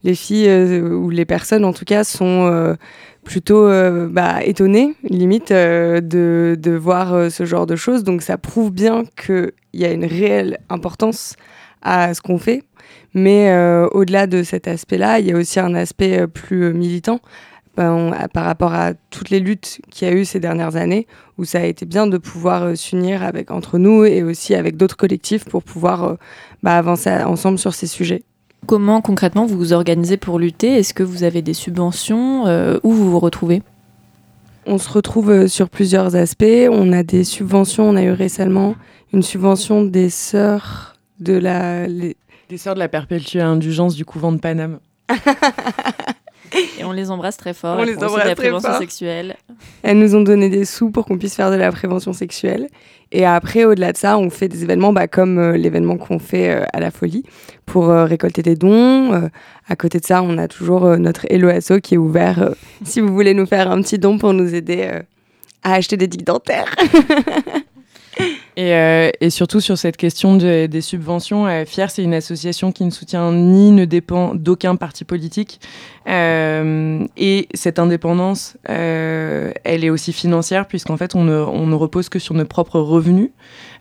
les 0.04 0.16
filles 0.16 0.48
euh, 0.48 0.90
ou 0.90 1.10
les 1.10 1.26
personnes 1.26 1.66
en 1.66 1.74
tout 1.74 1.86
cas 1.86 2.04
sont 2.04 2.78
plutôt 3.24 3.70
bah, 4.10 4.44
étonnées, 4.44 4.96
limite, 5.04 5.52
de, 5.52 6.76
voir 6.76 7.32
ce 7.32 7.46
genre 7.46 7.68
de 7.68 7.76
choses. 7.76 8.04
Donc 8.04 8.22
ça 8.22 8.38
prouve 8.38 8.72
bien 8.72 9.04
qu'il 9.16 9.52
y 9.74 9.86
a 9.86 9.92
une 9.92 10.06
réelle 10.06 10.60
importance 10.70 11.36
à 11.82 12.14
ce 12.14 12.22
qu'on 12.22 12.40
fait. 12.40 12.64
Mais 13.14 13.54
au-delà 13.92 14.26
de 14.26 14.42
cet 14.42 14.68
aspect-là, 14.68 15.20
il 15.20 15.28
y 15.28 15.32
a 15.32 15.38
aussi 15.38 15.60
un 15.60 15.76
aspect 15.76 16.26
plus 16.28 16.74
militant 16.74 17.20
ben, 17.78 18.12
par 18.34 18.46
rapport 18.46 18.74
à 18.74 18.94
toutes 19.12 19.30
les 19.30 19.40
luttes 19.40 19.80
qu'il 19.92 20.08
y 20.08 20.12
a 20.12 20.14
eu 20.14 20.26
ces 20.26 20.40
dernières 20.40 20.76
années, 20.76 21.06
où 21.38 21.46
ça 21.46 21.60
a 21.60 21.64
été 21.66 21.86
bien 21.86 22.08
de 22.08 22.18
pouvoir 22.18 22.76
s'unir 22.76 23.24
avec 23.24 23.52
entre 23.52 23.78
nous 23.78 24.04
et 24.04 24.24
aussi 24.24 24.56
avec 24.56 24.78
d'autres 24.78 24.98
collectifs 24.98 25.46
pour 25.46 25.62
pouvoir 25.64 26.18
bah, 26.64 26.78
avancer 26.78 27.10
ensemble 27.10 27.58
sur 27.58 27.74
ces 27.74 27.88
sujets. 27.88 28.24
Comment 28.68 29.02
concrètement 29.02 29.46
vous 29.46 29.58
vous 29.58 29.74
organisez 29.74 30.18
pour 30.18 30.38
lutter? 30.40 30.78
Est-ce 30.78 30.94
que 30.94 31.04
vous 31.04 31.24
avez 31.24 31.42
des 31.42 31.54
subventions? 31.54 32.46
Euh, 32.48 32.80
Où 32.84 32.92
vous 32.92 33.10
vous 33.10 33.20
retrouvez? 33.20 33.64
On 34.68 34.78
se 34.78 34.90
retrouve 34.90 35.32
euh, 35.32 35.48
sur 35.48 35.70
plusieurs 35.70 36.16
aspects. 36.16 36.46
On 36.70 36.94
a 36.94 37.04
des 37.04 37.24
subventions. 37.24 37.90
On 37.90 37.96
a 37.96 38.04
eu 38.04 38.12
récemment 38.12 38.76
une 39.14 39.24
subvention 39.24 39.84
des 39.84 40.10
sœurs 40.10 40.96
de 41.20 41.34
la... 41.34 41.88
Des 41.88 42.58
sœurs 42.58 42.76
de 42.76 42.80
la 42.80 42.88
perpétuelle 42.88 43.46
indulgence 43.46 43.96
du 43.96 44.06
couvent 44.06 44.32
de 44.32 44.38
Paname. 44.38 44.80
Et 46.80 46.84
on 46.84 46.92
les 46.92 47.12
embrasse 47.12 47.38
très 47.38 47.54
fort. 47.54 47.78
On 47.80 47.84
les 47.84 47.96
embrasse 47.96 48.24
de 48.24 48.30
la 48.30 48.36
prévention 48.36 48.78
sexuelle. 48.78 49.36
Elles 49.84 49.98
nous 49.98 50.16
ont 50.16 50.22
donné 50.22 50.50
des 50.50 50.66
sous 50.66 50.92
pour 50.92 51.06
qu'on 51.06 51.18
puisse 51.18 51.36
faire 51.36 51.52
de 51.52 51.56
la 51.56 51.72
prévention 51.72 52.14
sexuelle. 52.14 52.68
Et 53.12 53.26
après, 53.26 53.66
au-delà 53.66 53.92
de 53.92 53.98
ça, 53.98 54.18
on 54.18 54.30
fait 54.30 54.48
des 54.48 54.64
événements 54.64 54.94
bah, 54.94 55.08
comme 55.08 55.38
euh, 55.38 55.58
l'événement 55.58 55.98
qu'on 55.98 56.20
fait 56.20 56.50
euh, 56.50 56.66
à 56.72 56.80
la 56.80 56.92
folie 56.92 57.24
pour 57.66 57.90
euh, 57.90 58.06
récolter 58.06 58.42
des 58.42 58.56
dons. 58.56 59.30
à 59.68 59.76
côté 59.76 60.00
de 60.00 60.06
ça, 60.06 60.24
on 60.24 60.38
a 60.38 60.48
toujours 60.48 60.98
notre 60.98 61.26
Hello 61.30 61.50
qui 61.82 61.96
est 61.96 61.98
ouvert 61.98 62.54
si 62.84 63.02
vous 63.02 63.14
voulez 63.14 63.34
nous 63.34 63.46
faire 63.46 63.70
un 63.72 63.82
petit 63.82 64.00
don 64.00 64.18
pour 64.18 64.34
nous 64.34 64.54
aider 64.56 64.90
à 65.64 65.74
acheter 65.74 65.98
des 65.98 66.08
digues 66.08 66.26
dentaires. 66.26 66.74
Et, 68.58 68.74
euh, 68.76 69.10
et, 69.22 69.30
surtout 69.30 69.62
sur 69.62 69.78
cette 69.78 69.96
question 69.96 70.36
de, 70.36 70.66
des 70.66 70.82
subventions, 70.82 71.48
euh, 71.48 71.64
Fier, 71.66 71.90
c'est 71.90 72.04
une 72.04 72.14
association 72.14 72.72
qui 72.72 72.84
ne 72.84 72.90
soutient 72.90 73.32
ni 73.32 73.72
ne 73.72 73.86
dépend 73.86 74.36
d'aucun 74.36 74.76
parti 74.76 75.06
politique. 75.06 75.62
Euh, 76.08 77.06
et 77.16 77.48
cette 77.54 77.80
indépendance, 77.80 78.58
euh, 78.70 79.52
elle 79.64 79.86
est 79.86 79.90
aussi 79.90 80.12
financière, 80.12 80.68
puisqu'en 80.68 80.98
fait, 80.98 81.16
on 81.16 81.24
ne, 81.24 81.76
repose 81.76 82.10
que 82.10 82.20
sur 82.20 82.34
nos 82.34 82.46
propres 82.46 82.80
revenus, 82.80 83.30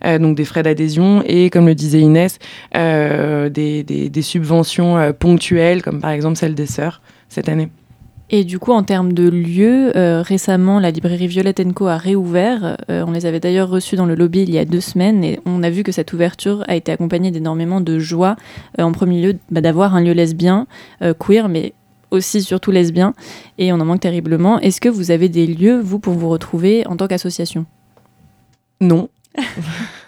euh, 0.05 0.19
donc 0.19 0.37
des 0.37 0.45
frais 0.45 0.62
d'adhésion 0.62 1.23
et, 1.27 1.50
comme 1.50 1.67
le 1.67 1.75
disait 1.75 2.00
Inès, 2.00 2.39
des, 2.73 3.50
des, 3.83 4.09
des, 4.09 4.23
subventions 4.23 5.12
ponctuelles, 5.19 5.83
comme 5.83 6.00
par 6.00 6.11
exemple 6.11 6.37
celle 6.37 6.55
des 6.55 6.67
sœurs 6.67 7.03
cette 7.29 7.49
année. 7.49 7.69
Et 8.33 8.45
du 8.45 8.61
coup, 8.61 8.71
en 8.71 8.85
termes 8.85 9.13
de 9.13 9.29
lieux, 9.29 9.97
euh, 9.97 10.23
récemment, 10.23 10.79
la 10.79 10.93
librairie 10.93 11.27
Violette 11.27 11.61
Co 11.75 11.89
a 11.89 11.97
réouvert. 11.97 12.77
Euh, 12.89 13.05
on 13.07 13.11
les 13.11 13.27
avait 13.27 13.41
d'ailleurs 13.41 13.69
reçus 13.69 13.97
dans 13.97 14.07
le 14.07 14.15
lobby 14.15 14.43
il 14.43 14.51
y 14.51 14.59
a 14.59 14.65
deux 14.65 14.81
semaines 14.81 15.25
et 15.25 15.41
on 15.47 15.65
a 15.65 15.71
vu 15.71 15.83
que 15.83 15.91
cette 15.91 16.13
ouverture 16.13 16.63
a 16.69 16.77
été 16.77 16.93
accompagnée 16.93 17.33
d'énormément 17.33 17.81
de 17.81 17.99
joie. 17.99 18.37
Euh, 18.79 18.85
en 18.85 18.93
premier 18.93 19.21
lieu, 19.21 19.39
bah, 19.51 19.61
d'avoir 19.61 19.97
un 19.97 20.01
lieu 20.01 20.13
lesbien, 20.13 20.69
queer, 21.19 21.49
mais 21.49 21.73
aussi 22.13 22.41
surtout 22.41 22.71
lesbien. 22.71 23.15
Et 23.59 23.73
on 23.73 23.81
en 23.81 23.85
manque 23.85 24.01
terriblement. 24.01 24.61
Est-ce 24.61 24.81
que 24.81 24.89
vous 24.89 25.11
avez 25.11 25.29
des 25.29 25.49
lieux, 25.49 25.81
vous, 25.81 25.99
pour 25.99 26.15
vous 26.15 26.29
retrouver 26.29 26.87
en 26.87 26.97
tant 26.97 27.09
qu'association? 27.09 27.67
Non. 28.81 29.09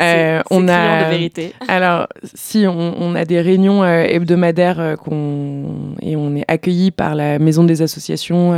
Euh, 0.00 0.40
on 0.50 0.68
a 0.68 1.04
de 1.04 1.10
vérité. 1.10 1.52
Alors, 1.68 2.06
si 2.34 2.66
on, 2.66 3.14
a 3.14 3.24
des 3.24 3.40
réunions 3.40 3.82
euh, 3.82 4.04
hebdomadaires 4.04 4.80
euh, 4.80 4.96
qu'on 4.96 5.96
et 6.00 6.16
on 6.16 6.34
est 6.36 6.44
accueilli 6.48 6.90
par 6.90 7.14
la 7.14 7.38
maison 7.38 7.64
des 7.64 7.82
associations 7.82 8.52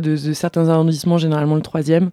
de, 0.00 0.16
certains 0.16 0.68
arrondissements, 0.68 1.18
généralement 1.18 1.54
le 1.54 1.62
troisième. 1.62 2.10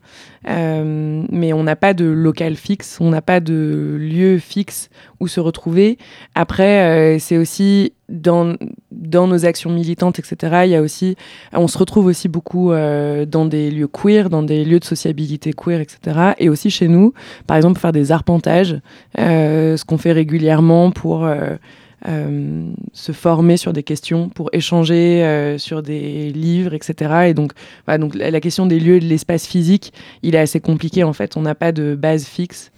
Euh, 0.47 1.23
mais 1.29 1.53
on 1.53 1.63
n'a 1.63 1.75
pas 1.75 1.93
de 1.93 2.05
local 2.05 2.55
fixe, 2.55 2.97
on 3.01 3.09
n'a 3.09 3.21
pas 3.21 3.39
de 3.39 3.97
lieu 3.99 4.37
fixe 4.39 4.89
où 5.19 5.27
se 5.27 5.39
retrouver. 5.39 5.97
Après, 6.33 7.15
euh, 7.15 7.19
c'est 7.19 7.37
aussi 7.37 7.93
dans, 8.09 8.55
dans 8.91 9.27
nos 9.27 9.45
actions 9.45 9.69
militantes, 9.69 10.19
etc. 10.19 10.65
Y 10.67 10.75
a 10.75 10.81
aussi, 10.81 11.15
on 11.53 11.67
se 11.67 11.77
retrouve 11.77 12.05
aussi 12.05 12.29
beaucoup 12.29 12.71
euh, 12.71 13.25
dans 13.25 13.45
des 13.45 13.71
lieux 13.71 13.87
queer, 13.87 14.29
dans 14.29 14.43
des 14.43 14.63
lieux 14.63 14.79
de 14.79 14.85
sociabilité 14.85 15.53
queer, 15.53 15.81
etc. 15.81 16.33
Et 16.37 16.49
aussi 16.49 16.69
chez 16.69 16.87
nous, 16.87 17.13
par 17.47 17.57
exemple, 17.57 17.79
faire 17.79 17.91
des 17.91 18.11
arpentages, 18.11 18.79
ce 19.17 19.83
qu'on 19.83 19.97
fait 19.97 20.11
régulièrement 20.11 20.91
pour 20.91 21.27
euh, 22.07 22.71
se 22.93 23.11
former 23.11 23.57
sur 23.57 23.73
des 23.73 23.83
questions, 23.83 24.29
pour 24.29 24.49
échanger 24.53 25.23
euh, 25.23 25.57
sur 25.57 25.81
des 25.81 26.31
livres, 26.31 26.73
etc. 26.73 27.27
Et 27.27 27.33
donc, 27.33 27.53
donc 27.99 28.15
la 28.15 28.39
question 28.41 28.65
des 28.65 28.79
lieux 28.79 28.97
et 28.97 28.99
de 28.99 29.05
l'espace 29.05 29.47
physique, 29.47 29.93
il 30.21 30.35
est 30.35 30.39
assez 30.39 30.59
compliqué 30.59 31.03
en 31.03 31.13
fait. 31.13 31.37
On 31.37 31.41
n'a 31.41 31.55
pas 31.55 31.71
de 31.71 31.95
base 31.95 32.25
fixe. 32.25 32.71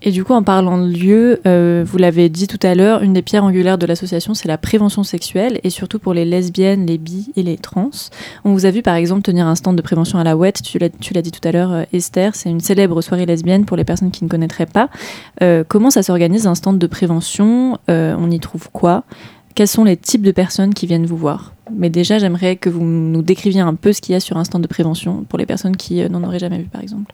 Et 0.00 0.12
du 0.12 0.22
coup, 0.22 0.32
en 0.32 0.44
parlant 0.44 0.78
de 0.78 0.88
lieu, 0.92 1.40
euh, 1.44 1.84
vous 1.84 1.98
l'avez 1.98 2.28
dit 2.28 2.46
tout 2.46 2.58
à 2.62 2.76
l'heure, 2.76 3.02
une 3.02 3.14
des 3.14 3.22
pierres 3.22 3.42
angulaires 3.42 3.78
de 3.78 3.86
l'association, 3.86 4.32
c'est 4.32 4.46
la 4.46 4.56
prévention 4.56 5.02
sexuelle, 5.02 5.58
et 5.64 5.70
surtout 5.70 5.98
pour 5.98 6.14
les 6.14 6.24
lesbiennes, 6.24 6.86
les 6.86 6.98
bi 6.98 7.32
et 7.34 7.42
les 7.42 7.56
trans. 7.56 7.90
On 8.44 8.52
vous 8.52 8.64
a 8.64 8.70
vu 8.70 8.82
par 8.82 8.94
exemple 8.94 9.22
tenir 9.22 9.48
un 9.48 9.56
stand 9.56 9.74
de 9.74 9.82
prévention 9.82 10.18
à 10.20 10.24
la 10.24 10.36
ouette, 10.36 10.62
tu 10.62 10.78
l'as 10.78 11.22
dit 11.22 11.32
tout 11.32 11.46
à 11.46 11.50
l'heure, 11.50 11.72
euh, 11.72 11.82
Esther, 11.92 12.36
c'est 12.36 12.48
une 12.48 12.60
célèbre 12.60 13.02
soirée 13.02 13.26
lesbienne 13.26 13.64
pour 13.64 13.76
les 13.76 13.82
personnes 13.82 14.12
qui 14.12 14.22
ne 14.22 14.28
connaîtraient 14.28 14.66
pas. 14.66 14.88
Euh, 15.42 15.64
comment 15.66 15.90
ça 15.90 16.04
s'organise 16.04 16.46
un 16.46 16.54
stand 16.54 16.78
de 16.78 16.86
prévention? 16.86 17.78
On 17.88 18.30
y 18.30 18.38
trouve 18.38 18.68
quoi? 18.70 19.02
Quels 19.56 19.66
sont 19.66 19.82
les 19.82 19.96
types 19.96 20.22
de 20.22 20.30
personnes 20.30 20.74
qui 20.74 20.86
viennent 20.86 21.06
vous 21.06 21.16
voir? 21.16 21.54
Mais 21.74 21.90
déjà, 21.90 22.18
j'aimerais 22.18 22.54
que 22.54 22.70
vous 22.70 22.84
nous 22.84 23.22
décriviez 23.22 23.60
un 23.60 23.74
peu 23.74 23.92
ce 23.92 24.00
qu'il 24.00 24.12
y 24.12 24.16
a 24.16 24.20
sur 24.20 24.36
un 24.36 24.44
stand 24.44 24.62
de 24.62 24.68
prévention 24.68 25.24
pour 25.28 25.38
les 25.38 25.46
personnes 25.46 25.76
qui 25.76 26.08
n'en 26.08 26.22
auraient 26.22 26.38
jamais 26.38 26.58
vu 26.58 26.68
par 26.68 26.82
exemple. 26.82 27.12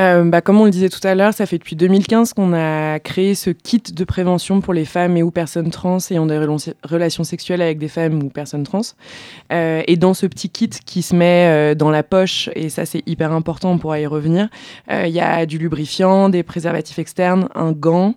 Euh, 0.00 0.24
bah, 0.24 0.40
comme 0.40 0.58
on 0.58 0.64
le 0.64 0.70
disait 0.70 0.88
tout 0.88 1.06
à 1.06 1.14
l'heure, 1.14 1.34
ça 1.34 1.44
fait 1.44 1.58
depuis 1.58 1.76
2015 1.76 2.32
qu'on 2.32 2.54
a 2.54 2.98
créé 2.98 3.34
ce 3.34 3.50
kit 3.50 3.82
de 3.82 4.04
prévention 4.04 4.62
pour 4.62 4.72
les 4.72 4.86
femmes 4.86 5.18
et 5.18 5.22
ou 5.22 5.30
personnes 5.30 5.70
trans 5.70 5.98
ayant 6.10 6.24
des 6.24 6.38
relations 6.82 7.24
sexuelles 7.24 7.60
avec 7.60 7.78
des 7.78 7.88
femmes 7.88 8.22
ou 8.22 8.30
personnes 8.30 8.62
trans. 8.62 8.80
Euh, 9.52 9.82
et 9.86 9.96
dans 9.96 10.14
ce 10.14 10.24
petit 10.24 10.48
kit 10.48 10.70
qui 10.70 11.02
se 11.02 11.14
met 11.14 11.46
euh, 11.46 11.74
dans 11.74 11.90
la 11.90 12.02
poche, 12.02 12.48
et 12.54 12.70
ça 12.70 12.86
c'est 12.86 13.02
hyper 13.06 13.32
important, 13.32 13.72
on 13.72 13.78
pourra 13.78 14.00
y 14.00 14.06
revenir, 14.06 14.48
il 14.90 15.10
y 15.10 15.20
a 15.20 15.44
du 15.46 15.58
lubrifiant, 15.58 16.28
des 16.28 16.42
préservatifs 16.42 16.98
externes, 16.98 17.48
un 17.54 17.72
gant, 17.72 18.14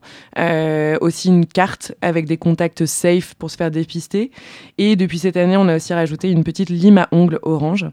aussi 1.01 1.27
une 1.27 1.45
carte 1.45 1.93
avec 2.01 2.25
des 2.25 2.37
contacts 2.37 2.85
safe 2.85 3.33
pour 3.35 3.51
se 3.51 3.57
faire 3.57 3.71
dépister. 3.71 4.31
Et 4.77 4.95
depuis 4.95 5.19
cette 5.19 5.37
année, 5.37 5.57
on 5.57 5.67
a 5.67 5.75
aussi 5.75 5.93
rajouté 5.93 6.31
une 6.31 6.43
petite 6.43 6.69
lime 6.69 6.97
à 6.97 7.07
ongles 7.11 7.39
orange. 7.43 7.85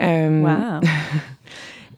Wow. 0.00 0.80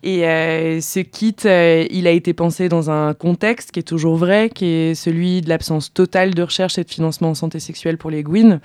Et 0.04 0.26
euh, 0.26 0.80
ce 0.80 0.98
kit, 0.98 1.36
euh, 1.44 1.86
il 1.90 2.08
a 2.08 2.10
été 2.10 2.32
pensé 2.32 2.68
dans 2.68 2.90
un 2.90 3.14
contexte 3.14 3.70
qui 3.70 3.78
est 3.78 3.84
toujours 3.84 4.16
vrai, 4.16 4.50
qui 4.52 4.66
est 4.66 4.94
celui 4.96 5.42
de 5.42 5.48
l'absence 5.48 5.94
totale 5.94 6.34
de 6.34 6.42
recherche 6.42 6.76
et 6.76 6.82
de 6.82 6.90
financement 6.90 7.30
en 7.30 7.34
santé 7.34 7.60
sexuelle 7.60 7.98
pour 7.98 8.10
les 8.10 8.24
Gwyn. 8.24 8.60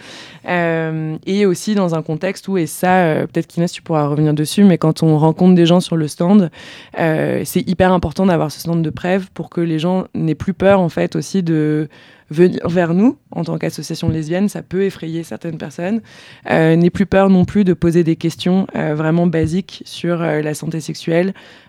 Euh, 0.47 1.15
et 1.27 1.45
aussi 1.45 1.75
dans 1.75 1.93
un 1.93 2.01
contexte 2.01 2.47
où, 2.47 2.57
et 2.57 2.65
ça, 2.65 3.25
peut-être 3.31 3.45
qu'Inès, 3.45 3.71
tu 3.71 3.83
pourras 3.83 4.07
revenir 4.07 4.33
dessus, 4.33 4.63
mais 4.63 4.79
quand 4.79 5.03
on 5.03 5.19
rencontre 5.19 5.53
des 5.53 5.67
gens 5.67 5.79
sur 5.79 5.95
le 5.95 6.07
stand, 6.07 6.49
c'est 6.95 7.67
hyper 7.67 7.91
important 7.91 8.25
d'avoir 8.25 8.51
ce 8.51 8.59
stand 8.59 8.81
de 8.81 8.89
preuve 8.89 9.29
pour 9.33 9.49
que 9.49 9.61
les 9.61 9.77
gens 9.77 10.05
n'aient 10.15 10.35
plus 10.35 10.53
peur, 10.53 10.79
en 10.79 10.89
fait, 10.89 11.15
aussi 11.15 11.43
de 11.43 11.87
venir 12.29 12.67
vers 12.67 12.93
nous 12.93 13.17
en 13.31 13.45
tant 13.45 13.57
qu'association 13.57 14.09
lesbienne, 14.09 14.49
ça 14.49 14.61
peut 14.61 14.83
effrayer 14.83 15.23
certaines 15.23 15.57
personnes. 15.57 16.01
N'aie 16.49 16.89
plus 16.89 17.05
peur 17.05 17.29
non 17.29 17.45
plus 17.45 17.63
de 17.63 17.73
poser 17.73 18.03
des 18.03 18.15
questions 18.15 18.67
vraiment 18.73 19.27
basiques 19.27 19.83
sur 19.85 20.17
la 20.17 20.53
santé 20.53 20.81
sexuelle, 20.81 21.26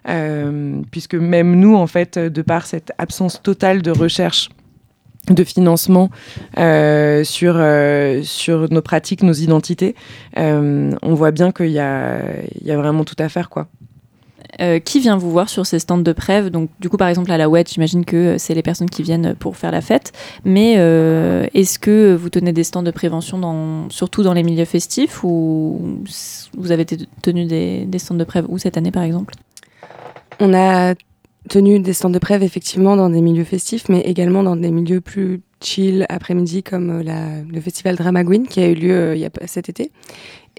euh, 0.09 0.81
puisque 0.91 1.15
même 1.15 1.57
nous, 1.57 1.75
en 1.77 1.87
fait, 1.87 2.19
de 2.19 2.43
par 2.43 2.67
cette 2.67 2.93
absence 2.99 3.43
totale 3.43 3.83
de 3.83 3.91
recherche 3.91 4.51
de 5.31 5.45
financement 5.45 6.11
euh, 6.59 7.25
sur, 7.25 7.55
euh, 7.57 8.23
sur 8.23 8.73
nos 8.73 8.83
pratiques, 8.83 9.23
nos 9.23 9.33
identités, 9.33 9.95
on 10.37 11.15
voit 11.15 11.31
bien 11.33 11.53
qu'il 11.53 11.71
y 11.71 11.79
a, 11.79 12.23
y 12.63 12.71
a 12.71 12.77
vraiment 12.77 13.05
tout 13.05 13.17
à 13.19 13.29
faire. 13.29 13.51
quoi. 13.51 13.69
Qui 14.85 14.99
vient 14.99 15.17
vous 15.17 15.31
voir 15.31 15.49
sur 15.49 15.67
ces 15.67 15.79
stands 15.79 15.99
de 15.99 16.13
preuve 16.13 16.51
Donc, 16.51 16.71
du 16.81 16.89
coup, 16.89 16.97
par 16.97 17.09
exemple, 17.09 17.31
à 17.31 17.37
la 17.37 17.49
WED, 17.49 17.69
j'imagine 17.69 18.05
que 18.05 18.39
c'est 18.39 18.55
les 18.55 18.63
personnes 18.63 18.91
qui 18.91 19.03
viennent 19.03 19.35
pour 19.39 19.57
faire 19.57 19.71
la 19.71 19.83
fête. 19.83 20.13
Mais 20.45 20.73
est-ce 21.55 21.79
que 21.79 22.15
vous 22.15 22.31
tenez 22.31 22.53
des 22.53 22.65
stands 22.65 22.83
de 22.83 22.91
prévention 22.91 23.89
surtout 23.91 24.23
dans 24.23 24.33
les 24.33 24.43
milieux 24.43 24.65
festifs 24.65 25.23
ou 25.23 26.01
vous 26.57 26.73
avez 26.73 26.87
tenu 26.87 27.45
des, 27.45 27.85
des 27.85 27.99
stands 27.99 28.15
de 28.15 28.25
preuve 28.25 28.47
où 28.49 28.59
cette 28.59 28.77
année, 28.77 28.91
par 28.91 29.03
exemple? 29.03 29.35
On 30.41 30.55
a 30.55 30.95
tenu 31.49 31.81
des 31.81 31.93
stands 31.93 32.11
de 32.11 32.19
preuve 32.19 32.43
effectivement 32.43 32.97
dans 32.97 33.11
des 33.11 33.21
milieux 33.21 33.45
festifs, 33.45 33.89
mais 33.89 34.01
également 34.01 34.43
dans 34.43 34.57
des 34.57 34.71
milieux 34.71 35.01
plus 35.01 35.41
chill 35.61 36.07
après-midi 36.09 36.63
comme 36.63 37.01
la, 37.01 37.43
le 37.43 37.61
festival 37.61 37.97
Drama 37.97 38.23
qui 38.49 38.61
a 38.61 38.69
eu 38.69 38.75
lieu 38.75 39.17
il 39.17 39.21
y 39.21 39.25
a, 39.25 39.31
cet 39.47 39.69
été 39.69 39.91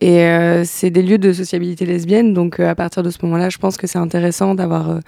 et 0.01 0.23
euh, 0.23 0.63
c'est 0.63 0.91
des 0.91 1.01
lieux 1.01 1.17
de 1.17 1.33
sociabilité 1.33 1.85
lesbienne, 1.85 2.33
donc 2.33 2.59
euh, 2.59 2.69
à 2.69 2.75
partir 2.75 3.03
de 3.03 3.09
ce 3.09 3.17
moment-là, 3.23 3.49
je 3.49 3.57
pense 3.57 3.75
que 3.75 3.85
c'est 3.85 3.97
intéressant 3.97 4.55
d'avoir 4.55 4.89
euh, 4.89 4.99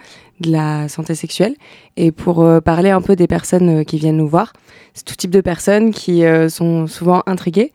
de 0.41 0.51
la 0.51 0.89
santé 0.89 1.15
sexuelle. 1.15 1.55
Et 1.95 2.11
pour 2.11 2.45
parler 2.65 2.89
un 2.89 3.01
peu 3.01 3.15
des 3.15 3.27
personnes 3.27 3.85
qui 3.85 3.97
viennent 3.97 4.17
nous 4.17 4.27
voir, 4.27 4.51
c'est 4.93 5.05
tout 5.05 5.15
type 5.15 5.31
de 5.31 5.39
personnes 5.39 5.91
qui 5.91 6.23
sont 6.49 6.87
souvent 6.87 7.21
intriguées 7.25 7.71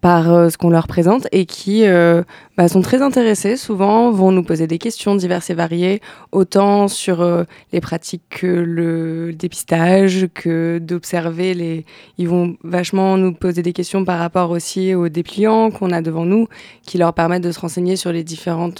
par 0.00 0.32
euh, 0.32 0.48
ce 0.48 0.56
qu'on 0.56 0.70
leur 0.70 0.86
présente 0.86 1.26
et 1.32 1.44
qui 1.44 1.86
euh, 1.86 2.22
bah, 2.56 2.68
sont 2.68 2.82
très 2.82 3.02
intéressés 3.02 3.56
souvent, 3.56 4.10
vont 4.10 4.30
nous 4.30 4.42
poser 4.42 4.66
des 4.66 4.78
questions 4.78 5.16
diverses 5.16 5.50
et 5.50 5.54
variées, 5.54 6.00
autant 6.32 6.88
sur 6.88 7.20
euh, 7.20 7.44
les 7.72 7.80
pratiques 7.80 8.22
que 8.30 8.46
le 8.46 9.32
dépistage, 9.32 10.28
que 10.34 10.78
d'observer 10.78 11.54
les... 11.54 11.84
Ils 12.18 12.28
vont 12.28 12.56
vachement 12.62 13.16
nous 13.16 13.32
poser 13.32 13.62
des 13.62 13.72
questions 13.72 14.04
par 14.04 14.18
rapport 14.18 14.50
aussi 14.50 14.94
aux 14.94 15.08
dépliants 15.08 15.70
qu'on 15.70 15.90
a 15.90 16.00
devant 16.00 16.24
nous, 16.24 16.48
qui 16.82 16.98
leur 16.98 17.12
permettent 17.12 17.44
de 17.44 17.52
se 17.52 17.60
renseigner 17.60 17.96
sur 17.96 18.12
les 18.12 18.22
différents 18.22 18.70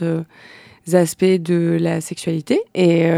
aspects 0.93 1.25
de 1.25 1.77
la 1.81 2.01
sexualité. 2.01 2.61
Et 2.75 3.11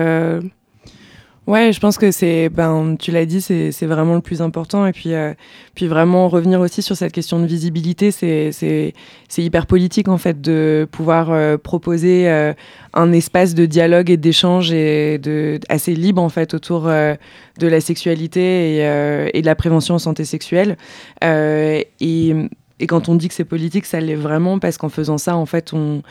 Ouais, 1.50 1.72
je 1.72 1.80
pense 1.80 1.98
que 1.98 2.12
c'est, 2.12 2.48
ben, 2.48 2.94
tu 2.96 3.10
l'as 3.10 3.26
dit, 3.26 3.40
c'est 3.40 3.86
vraiment 3.86 4.14
le 4.14 4.20
plus 4.20 4.40
important. 4.40 4.86
Et 4.86 4.92
puis, 4.92 5.14
euh, 5.14 5.34
puis 5.74 5.88
vraiment 5.88 6.28
revenir 6.28 6.60
aussi 6.60 6.80
sur 6.80 6.96
cette 6.96 7.10
question 7.10 7.40
de 7.40 7.46
visibilité, 7.46 8.12
c'est 8.12 8.94
hyper 9.36 9.66
politique 9.66 10.06
en 10.06 10.16
fait 10.16 10.40
de 10.40 10.86
pouvoir 10.92 11.32
euh, 11.32 11.56
proposer 11.56 12.30
euh, 12.30 12.52
un 12.94 13.10
espace 13.10 13.56
de 13.56 13.66
dialogue 13.66 14.10
et 14.10 14.16
d'échange 14.16 14.70
et 14.70 15.18
de 15.18 15.58
assez 15.68 15.96
libre 15.96 16.22
en 16.22 16.28
fait 16.28 16.54
autour 16.54 16.82
de 16.82 17.66
la 17.66 17.80
sexualité 17.80 18.76
et, 18.76 19.30
et, 19.34 19.40
de 19.40 19.46
la 19.46 19.56
prévention 19.56 19.96
en 19.96 19.98
santé 19.98 20.24
sexuelle. 20.24 20.76
et 21.20 22.36
et 22.80 22.86
quand 22.86 23.10
on 23.10 23.14
dit 23.14 23.28
que 23.28 23.34
c'est 23.34 23.44
politique, 23.44 23.84
ça 23.84 24.00
l'est 24.00 24.14
vraiment 24.14 24.58
parce 24.58 24.78
qu'en 24.78 24.88
faisant 24.88 25.18
ça, 25.18 25.36
en 25.36 25.44
fait, 25.46 25.72
on, 25.74 26.02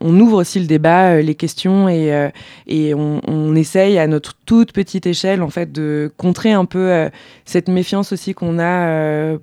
ouvre 0.00 0.40
aussi 0.40 0.60
le 0.60 0.66
débat, 0.66 1.10
euh, 1.10 1.22
les 1.22 1.34
questions 1.34 1.88
et, 1.88 2.12
euh, 2.12 2.94
on, 3.26 3.54
essaye 3.56 3.98
à 3.98 4.06
notre 4.06 4.34
toute 4.46 4.72
petite 4.72 5.06
échelle, 5.06 5.42
en 5.42 5.50
fait, 5.50 5.72
de 5.72 6.12
contrer 6.16 6.52
un 6.52 6.64
peu 6.64 6.92
euh, 6.92 7.08
cette 7.44 7.68
méfiance 7.68 8.12
aussi 8.12 8.32
qu'on 8.32 8.60
a 8.60 9.36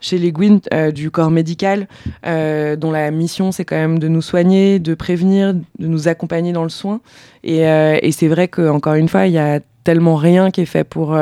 chez 0.00 0.16
les 0.16 0.32
Gwyn 0.32 0.60
du 0.94 1.10
corps 1.10 1.30
médical, 1.30 1.88
dont 2.24 2.90
la 2.90 3.10
mission 3.10 3.52
c'est 3.52 3.64
quand 3.64 3.76
même 3.76 3.98
de 3.98 4.08
nous 4.08 4.22
soigner, 4.22 4.78
de 4.78 4.94
prévenir, 4.94 5.52
de 5.54 5.86
nous 5.86 6.08
accompagner 6.08 6.52
dans 6.52 6.62
le 6.62 6.70
soin. 6.70 7.00
Et, 7.44 7.58
et 7.62 8.12
c'est 8.12 8.28
vrai 8.28 8.48
qu'encore 8.48 8.94
une 8.94 9.08
fois, 9.08 9.26
il 9.26 9.34
y 9.34 9.38
a 9.38 9.60
tellement 9.84 10.16
rien 10.16 10.50
qui 10.50 10.62
est 10.62 10.66
fait 10.66 10.84
pour 10.84 11.18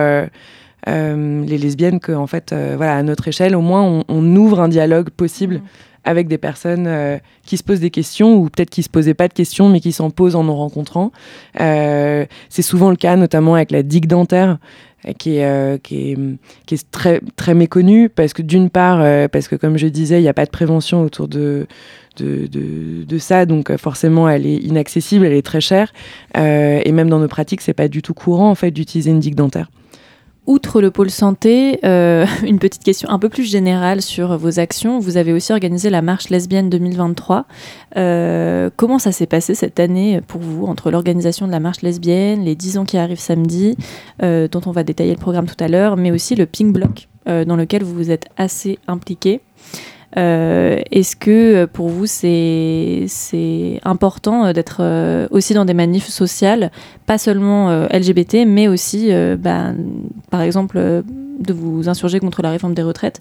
les 0.86 1.58
lesbiennes 1.58 2.00
que 2.00 2.12
en 2.12 2.26
fait 2.26 2.52
euh, 2.52 2.74
voilà 2.76 2.96
à 2.96 3.02
notre 3.02 3.26
échelle 3.28 3.56
au 3.56 3.60
moins 3.60 4.04
on, 4.08 4.36
ouvre 4.36 4.60
un 4.60 4.68
dialogue 4.68 5.10
possible 5.10 5.56
mm. 5.56 5.62
avec 6.04 6.28
des 6.28 6.38
personnes 6.38 6.86
euh, 6.86 7.18
qui 7.44 7.56
se 7.56 7.64
posent 7.64 7.80
des 7.80 7.90
questions 7.90 8.34
ou 8.36 8.48
peut-être 8.48 8.70
qui 8.70 8.82
se 8.82 8.88
posaient 8.88 9.14
pas 9.14 9.28
de 9.28 9.32
questions 9.32 9.68
mais 9.68 9.80
qui 9.80 9.92
s'en 9.92 10.10
posent 10.10 10.36
en 10.36 10.44
nous 10.44 10.54
rencontrant 10.54 11.10
c'est 11.56 12.62
souvent 12.62 12.90
le 12.90 12.96
cas 12.96 13.16
notamment 13.16 13.54
avec 13.54 13.70
la 13.70 13.82
digue 13.82 14.06
dentaire 14.06 14.58
qui 15.18 15.36
est, 15.36 15.82
qui 15.82 16.12
est, 16.12 16.18
qui 16.66 16.74
est 16.74 16.90
très, 16.90 17.20
très 17.36 17.54
méconnue 17.54 18.08
parce 18.08 18.32
que 18.32 18.42
d'une 18.42 18.70
part, 18.70 19.28
parce 19.28 19.46
que 19.46 19.54
comme 19.54 19.76
je 19.76 19.86
disais, 19.86 20.18
il 20.18 20.22
n'y 20.22 20.28
a 20.28 20.34
pas 20.34 20.46
de 20.46 20.50
prévention 20.50 21.02
autour 21.02 21.28
de, 21.28 21.68
de, 22.16 22.48
de, 22.48 23.04
de, 23.04 23.18
ça, 23.18 23.46
donc 23.46 23.76
forcément 23.76 24.28
elle 24.28 24.46
est 24.46 24.56
inaccessible, 24.56 25.24
elle 25.24 25.34
est 25.34 25.46
très 25.46 25.60
chère, 25.60 25.92
et 26.34 26.90
même 26.90 27.08
dans 27.08 27.20
nos 27.20 27.28
pratiques, 27.28 27.60
c'est 27.60 27.74
pas 27.74 27.86
du 27.86 28.02
tout 28.02 28.14
courant 28.14 28.50
en 28.50 28.56
fait 28.56 28.72
d'utiliser 28.72 29.10
une 29.10 29.20
digue 29.20 29.36
dentaire. 29.36 29.68
Outre 30.46 30.80
le 30.80 30.92
pôle 30.92 31.10
santé, 31.10 31.80
euh, 31.84 32.24
une 32.44 32.60
petite 32.60 32.84
question 32.84 33.08
un 33.10 33.18
peu 33.18 33.28
plus 33.28 33.44
générale 33.44 34.00
sur 34.00 34.38
vos 34.38 34.60
actions. 34.60 35.00
Vous 35.00 35.16
avez 35.16 35.32
aussi 35.32 35.52
organisé 35.52 35.90
la 35.90 36.02
marche 36.02 36.30
lesbienne 36.30 36.70
2023. 36.70 37.46
Euh, 37.96 38.70
comment 38.76 39.00
ça 39.00 39.10
s'est 39.10 39.26
passé 39.26 39.56
cette 39.56 39.80
année 39.80 40.20
pour 40.28 40.40
vous 40.40 40.66
entre 40.66 40.92
l'organisation 40.92 41.48
de 41.48 41.52
la 41.52 41.58
marche 41.58 41.82
lesbienne, 41.82 42.44
les 42.44 42.54
10 42.54 42.78
ans 42.78 42.84
qui 42.84 42.96
arrivent 42.96 43.18
samedi, 43.18 43.76
euh, 44.22 44.46
dont 44.46 44.60
on 44.66 44.70
va 44.70 44.84
détailler 44.84 45.12
le 45.12 45.18
programme 45.18 45.46
tout 45.46 45.62
à 45.62 45.66
l'heure, 45.66 45.96
mais 45.96 46.12
aussi 46.12 46.36
le 46.36 46.46
Pink 46.46 46.72
Block, 46.72 47.08
dans 47.26 47.56
lequel 47.56 47.82
vous 47.82 47.94
vous 47.94 48.12
êtes 48.12 48.26
assez 48.36 48.78
impliqué 48.86 49.40
Est-ce 50.16 51.14
que 51.14 51.66
pour 51.66 51.88
vous 51.88 52.06
c'est 52.06 53.06
important 53.84 54.52
d'être 54.52 55.28
aussi 55.30 55.54
dans 55.54 55.64
des 55.64 55.74
manifs 55.74 56.08
sociales, 56.08 56.70
pas 57.04 57.18
seulement 57.18 57.86
LGBT, 57.88 58.46
mais 58.46 58.66
aussi, 58.66 59.10
bah, 59.38 59.72
par 60.30 60.40
exemple, 60.40 60.78
de 60.78 61.52
vous 61.52 61.88
insurger 61.88 62.18
contre 62.18 62.42
la 62.42 62.50
réforme 62.50 62.74
des 62.74 62.82
retraites? 62.82 63.20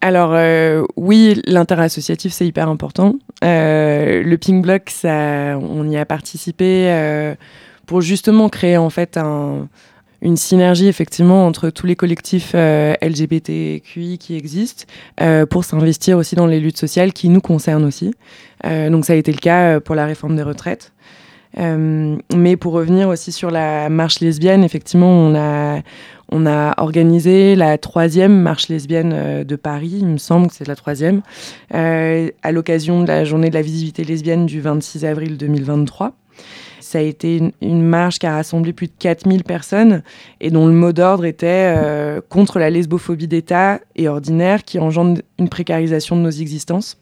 Alors 0.00 0.34
euh, 0.34 0.84
oui, 0.96 1.40
l'interassociatif 1.46 2.32
c'est 2.32 2.46
hyper 2.46 2.68
important. 2.68 3.16
Euh, 3.42 4.22
le 4.22 4.38
Pink 4.38 4.62
Block, 4.62 4.90
ça, 4.90 5.58
on 5.58 5.88
y 5.88 5.96
a 5.96 6.04
participé 6.04 6.88
euh, 6.90 7.34
pour 7.86 8.02
justement 8.02 8.48
créer 8.48 8.76
en 8.76 8.90
fait 8.90 9.18
une 10.22 10.36
synergie 10.36 10.88
effectivement 10.88 11.46
entre 11.46 11.70
tous 11.70 11.86
les 11.86 11.96
collectifs 11.96 12.54
LGBTQI 12.54 14.18
qui 14.18 14.36
existent 14.36 14.84
pour 15.50 15.64
s'investir 15.64 16.18
aussi 16.18 16.34
dans 16.34 16.46
les 16.46 16.60
luttes 16.60 16.78
sociales 16.78 17.12
qui 17.12 17.28
nous 17.28 17.40
concernent 17.40 17.84
aussi. 17.84 18.14
donc 18.64 19.04
ça 19.04 19.12
a 19.12 19.16
été 19.16 19.32
le 19.32 19.38
cas 19.38 19.80
pour 19.80 19.94
la 19.94 20.06
réforme 20.06 20.36
des 20.36 20.42
retraites. 20.42 20.92
mais 21.56 22.56
pour 22.56 22.72
revenir 22.72 23.08
aussi 23.08 23.32
sur 23.32 23.50
la 23.50 23.88
marche 23.88 24.20
lesbienne, 24.20 24.64
effectivement, 24.64 25.10
on 25.10 25.34
a, 25.34 25.82
on 26.30 26.46
a 26.46 26.74
organisé 26.78 27.54
la 27.54 27.78
troisième 27.78 28.40
marche 28.40 28.68
lesbienne 28.68 29.12
euh, 29.14 29.44
de 29.44 29.56
Paris, 29.56 29.98
il 29.98 30.06
me 30.06 30.18
semble 30.18 30.48
que 30.48 30.54
c'est 30.54 30.66
la 30.66 30.76
troisième, 30.76 31.22
euh, 31.74 32.30
à 32.42 32.52
l'occasion 32.52 33.02
de 33.02 33.08
la 33.08 33.24
journée 33.24 33.48
de 33.48 33.54
la 33.54 33.62
visibilité 33.62 34.04
lesbienne 34.04 34.46
du 34.46 34.60
26 34.60 35.04
avril 35.04 35.36
2023. 35.36 36.12
Ça 36.80 36.98
a 36.98 37.02
été 37.02 37.52
une, 37.60 37.82
marche 37.82 38.18
qui 38.18 38.26
a 38.26 38.34
rassemblé 38.34 38.72
plus 38.72 38.86
de 38.86 38.92
4000 38.98 39.44
personnes 39.44 40.02
et 40.40 40.50
dont 40.50 40.66
le 40.66 40.72
mot 40.72 40.92
d'ordre 40.92 41.24
était 41.24 41.74
euh, 41.76 42.20
contre 42.28 42.58
la 42.58 42.70
lesbophobie 42.70 43.26
d'État 43.26 43.80
et 43.96 44.08
ordinaire 44.08 44.64
qui 44.64 44.78
engendre 44.78 45.20
une 45.38 45.48
précarisation 45.48 46.16
de 46.16 46.20
nos 46.20 46.30
existences. 46.30 46.98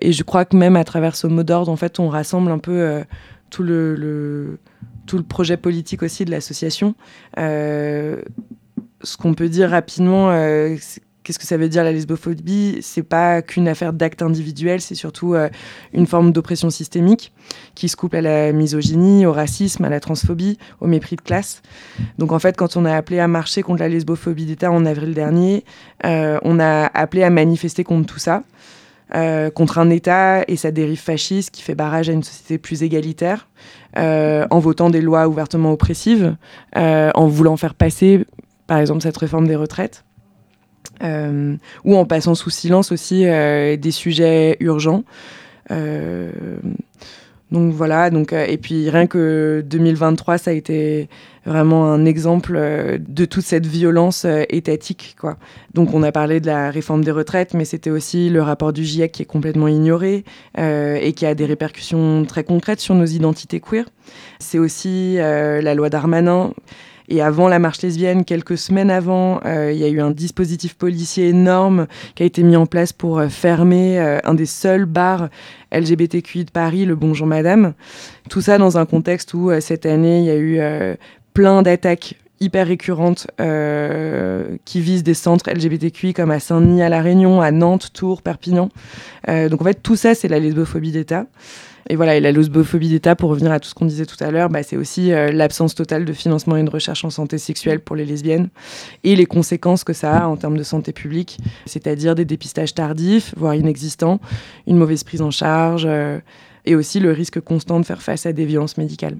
Et 0.00 0.12
je 0.12 0.22
crois 0.22 0.44
que 0.44 0.56
même 0.56 0.76
à 0.76 0.84
travers 0.84 1.16
ce 1.16 1.26
mot 1.26 1.42
d'ordre, 1.42 1.70
en 1.70 1.76
fait, 1.76 2.00
on 2.00 2.08
rassemble 2.08 2.50
un 2.50 2.58
peu 2.58 3.02
tout 3.50 3.62
le 3.62 4.58
tout 5.06 5.16
le 5.16 5.24
projet 5.24 5.56
politique 5.56 6.02
aussi 6.02 6.24
de 6.24 6.30
l'association. 6.30 6.94
Euh, 7.38 8.22
ce 9.02 9.16
qu'on 9.16 9.34
peut 9.34 9.48
dire 9.48 9.70
rapidement, 9.70 10.30
euh, 10.30 10.76
qu'est-ce 11.24 11.38
que 11.38 11.46
ça 11.46 11.56
veut 11.56 11.68
dire 11.68 11.82
la 11.82 11.90
lesbophobie? 11.90 12.78
C'est 12.82 13.02
pas 13.02 13.42
qu'une 13.42 13.66
affaire 13.66 13.92
d'acte 13.92 14.22
individuel, 14.22 14.80
c'est 14.80 14.94
surtout 14.94 15.34
euh, 15.34 15.48
une 15.92 16.06
forme 16.06 16.30
d'oppression 16.30 16.70
systémique 16.70 17.32
qui 17.74 17.88
se 17.88 17.96
couple 17.96 18.16
à 18.16 18.20
la 18.20 18.52
misogynie, 18.52 19.26
au 19.26 19.32
racisme, 19.32 19.84
à 19.84 19.88
la 19.88 19.98
transphobie, 19.98 20.58
au 20.80 20.86
mépris 20.86 21.16
de 21.16 21.22
classe. 21.22 21.62
Donc 22.18 22.30
en 22.30 22.38
fait, 22.38 22.56
quand 22.56 22.76
on 22.76 22.84
a 22.84 22.94
appelé 22.94 23.18
à 23.18 23.26
marcher 23.26 23.62
contre 23.62 23.80
la 23.80 23.88
lesbophobie 23.88 24.44
d'État 24.44 24.70
en 24.70 24.86
avril 24.86 25.14
dernier, 25.14 25.64
on 26.04 26.60
a 26.60 26.86
appelé 26.94 27.22
à 27.22 27.30
manifester 27.30 27.82
contre 27.82 28.12
tout 28.12 28.20
ça. 28.20 28.42
Euh, 29.14 29.50
contre 29.50 29.78
un 29.78 29.90
État 29.90 30.42
et 30.48 30.56
sa 30.56 30.70
dérive 30.70 30.98
fasciste 30.98 31.50
qui 31.50 31.62
fait 31.62 31.74
barrage 31.74 32.08
à 32.08 32.12
une 32.12 32.22
société 32.22 32.56
plus 32.56 32.82
égalitaire, 32.82 33.48
euh, 33.98 34.46
en 34.50 34.58
votant 34.58 34.88
des 34.88 35.02
lois 35.02 35.28
ouvertement 35.28 35.72
oppressives, 35.72 36.34
euh, 36.76 37.10
en 37.14 37.28
voulant 37.28 37.56
faire 37.56 37.74
passer, 37.74 38.24
par 38.66 38.78
exemple, 38.78 39.02
cette 39.02 39.16
réforme 39.16 39.46
des 39.46 39.56
retraites, 39.56 40.04
ou 41.02 41.96
en 41.96 42.04
passant 42.04 42.34
sous 42.34 42.50
silence 42.50 42.92
aussi 42.92 43.24
des 43.24 43.90
sujets 43.90 44.56
urgents. 44.60 45.04
Donc 47.54 47.72
voilà, 47.72 48.10
donc, 48.10 48.32
euh, 48.32 48.46
et 48.48 48.56
puis 48.56 48.90
rien 48.90 49.06
que 49.06 49.62
2023, 49.64 50.38
ça 50.38 50.50
a 50.50 50.54
été 50.54 51.08
vraiment 51.46 51.92
un 51.92 52.04
exemple 52.04 52.54
euh, 52.56 52.98
de 52.98 53.24
toute 53.26 53.44
cette 53.44 53.66
violence 53.66 54.24
euh, 54.24 54.42
étatique. 54.48 55.16
Donc 55.72 55.94
on 55.94 56.02
a 56.02 56.10
parlé 56.10 56.40
de 56.40 56.46
la 56.46 56.72
réforme 56.72 57.04
des 57.04 57.12
retraites, 57.12 57.54
mais 57.54 57.64
c'était 57.64 57.90
aussi 57.90 58.28
le 58.28 58.42
rapport 58.42 58.72
du 58.72 58.82
GIEC 58.82 59.12
qui 59.12 59.22
est 59.22 59.26
complètement 59.26 59.68
ignoré 59.68 60.24
et 60.58 61.12
qui 61.14 61.26
a 61.26 61.34
des 61.36 61.46
répercussions 61.46 62.24
très 62.24 62.42
concrètes 62.42 62.80
sur 62.80 62.96
nos 62.96 63.06
identités 63.06 63.60
queer. 63.60 63.84
C'est 64.40 64.58
aussi 64.58 65.14
la 65.16 65.74
loi 65.74 65.90
Darmanin 65.90 66.52
et 67.08 67.20
avant 67.20 67.48
la 67.48 67.58
marche 67.58 67.82
lesbienne, 67.82 68.24
quelques 68.24 68.56
semaines 68.56 68.90
avant, 68.90 69.40
euh, 69.44 69.72
il 69.72 69.78
y 69.78 69.84
a 69.84 69.88
eu 69.88 70.00
un 70.00 70.10
dispositif 70.10 70.74
policier 70.74 71.28
énorme 71.28 71.86
qui 72.14 72.22
a 72.22 72.26
été 72.26 72.42
mis 72.42 72.56
en 72.56 72.66
place 72.66 72.92
pour 72.92 73.18
euh, 73.18 73.28
fermer 73.28 73.98
euh, 73.98 74.18
un 74.24 74.34
des 74.34 74.46
seuls 74.46 74.86
bars 74.86 75.28
LGBTQI 75.72 76.46
de 76.46 76.50
Paris, 76.50 76.86
le 76.86 76.94
Bonjour 76.94 77.26
Madame. 77.26 77.74
Tout 78.30 78.40
ça 78.40 78.56
dans 78.58 78.78
un 78.78 78.86
contexte 78.86 79.34
où 79.34 79.50
cette 79.60 79.86
année, 79.86 80.20
il 80.20 80.24
y 80.24 80.30
a 80.30 80.36
eu 80.36 80.96
plein 81.34 81.62
d'attaques 81.62 82.14
hyper 82.40 82.66
récurrentes 82.66 83.26
qui 84.64 84.80
visent 84.80 85.02
des 85.02 85.14
centres 85.14 85.50
LGBTQI 85.50 86.14
comme 86.14 86.30
à 86.30 86.40
Saint-Denis, 86.40 86.82
à 86.82 86.88
La 86.88 87.00
Réunion, 87.00 87.40
à 87.40 87.50
Nantes, 87.50 87.90
Tours, 87.92 88.22
Perpignan. 88.22 88.68
donc 89.26 89.60
en 89.60 89.64
fait, 89.64 89.82
tout 89.82 89.96
ça, 89.96 90.14
c'est 90.14 90.28
la 90.28 90.38
lesbophobie 90.38 90.92
d'État. 90.92 91.26
Et 91.90 91.96
voilà, 91.96 92.16
et 92.16 92.20
la 92.20 92.32
lesbophobie 92.32 92.88
d'État, 92.88 93.14
pour 93.14 93.30
revenir 93.30 93.52
à 93.52 93.60
tout 93.60 93.68
ce 93.68 93.74
qu'on 93.74 93.84
disait 93.84 94.06
tout 94.06 94.16
à 94.20 94.30
l'heure, 94.30 94.48
bah, 94.48 94.62
c'est 94.62 94.76
aussi 94.76 95.12
euh, 95.12 95.30
l'absence 95.30 95.74
totale 95.74 96.04
de 96.04 96.12
financement 96.14 96.56
et 96.56 96.62
de 96.62 96.70
recherche 96.70 97.04
en 97.04 97.10
santé 97.10 97.36
sexuelle 97.36 97.80
pour 97.80 97.94
les 97.94 98.06
lesbiennes 98.06 98.48
et 99.02 99.14
les 99.16 99.26
conséquences 99.26 99.84
que 99.84 99.92
ça 99.92 100.24
a 100.24 100.26
en 100.26 100.36
termes 100.36 100.56
de 100.56 100.62
santé 100.62 100.92
publique, 100.92 101.38
c'est-à-dire 101.66 102.14
des 102.14 102.24
dépistages 102.24 102.74
tardifs, 102.74 103.34
voire 103.36 103.54
inexistants, 103.54 104.18
une 104.66 104.78
mauvaise 104.78 105.04
prise 105.04 105.20
en 105.20 105.30
charge. 105.30 105.86
Et 106.66 106.74
aussi 106.74 106.98
le 106.98 107.12
risque 107.12 107.40
constant 107.40 107.78
de 107.78 107.84
faire 107.84 108.00
face 108.00 108.24
à 108.24 108.32
des 108.32 108.46
violences 108.46 108.78
médicales. 108.78 109.16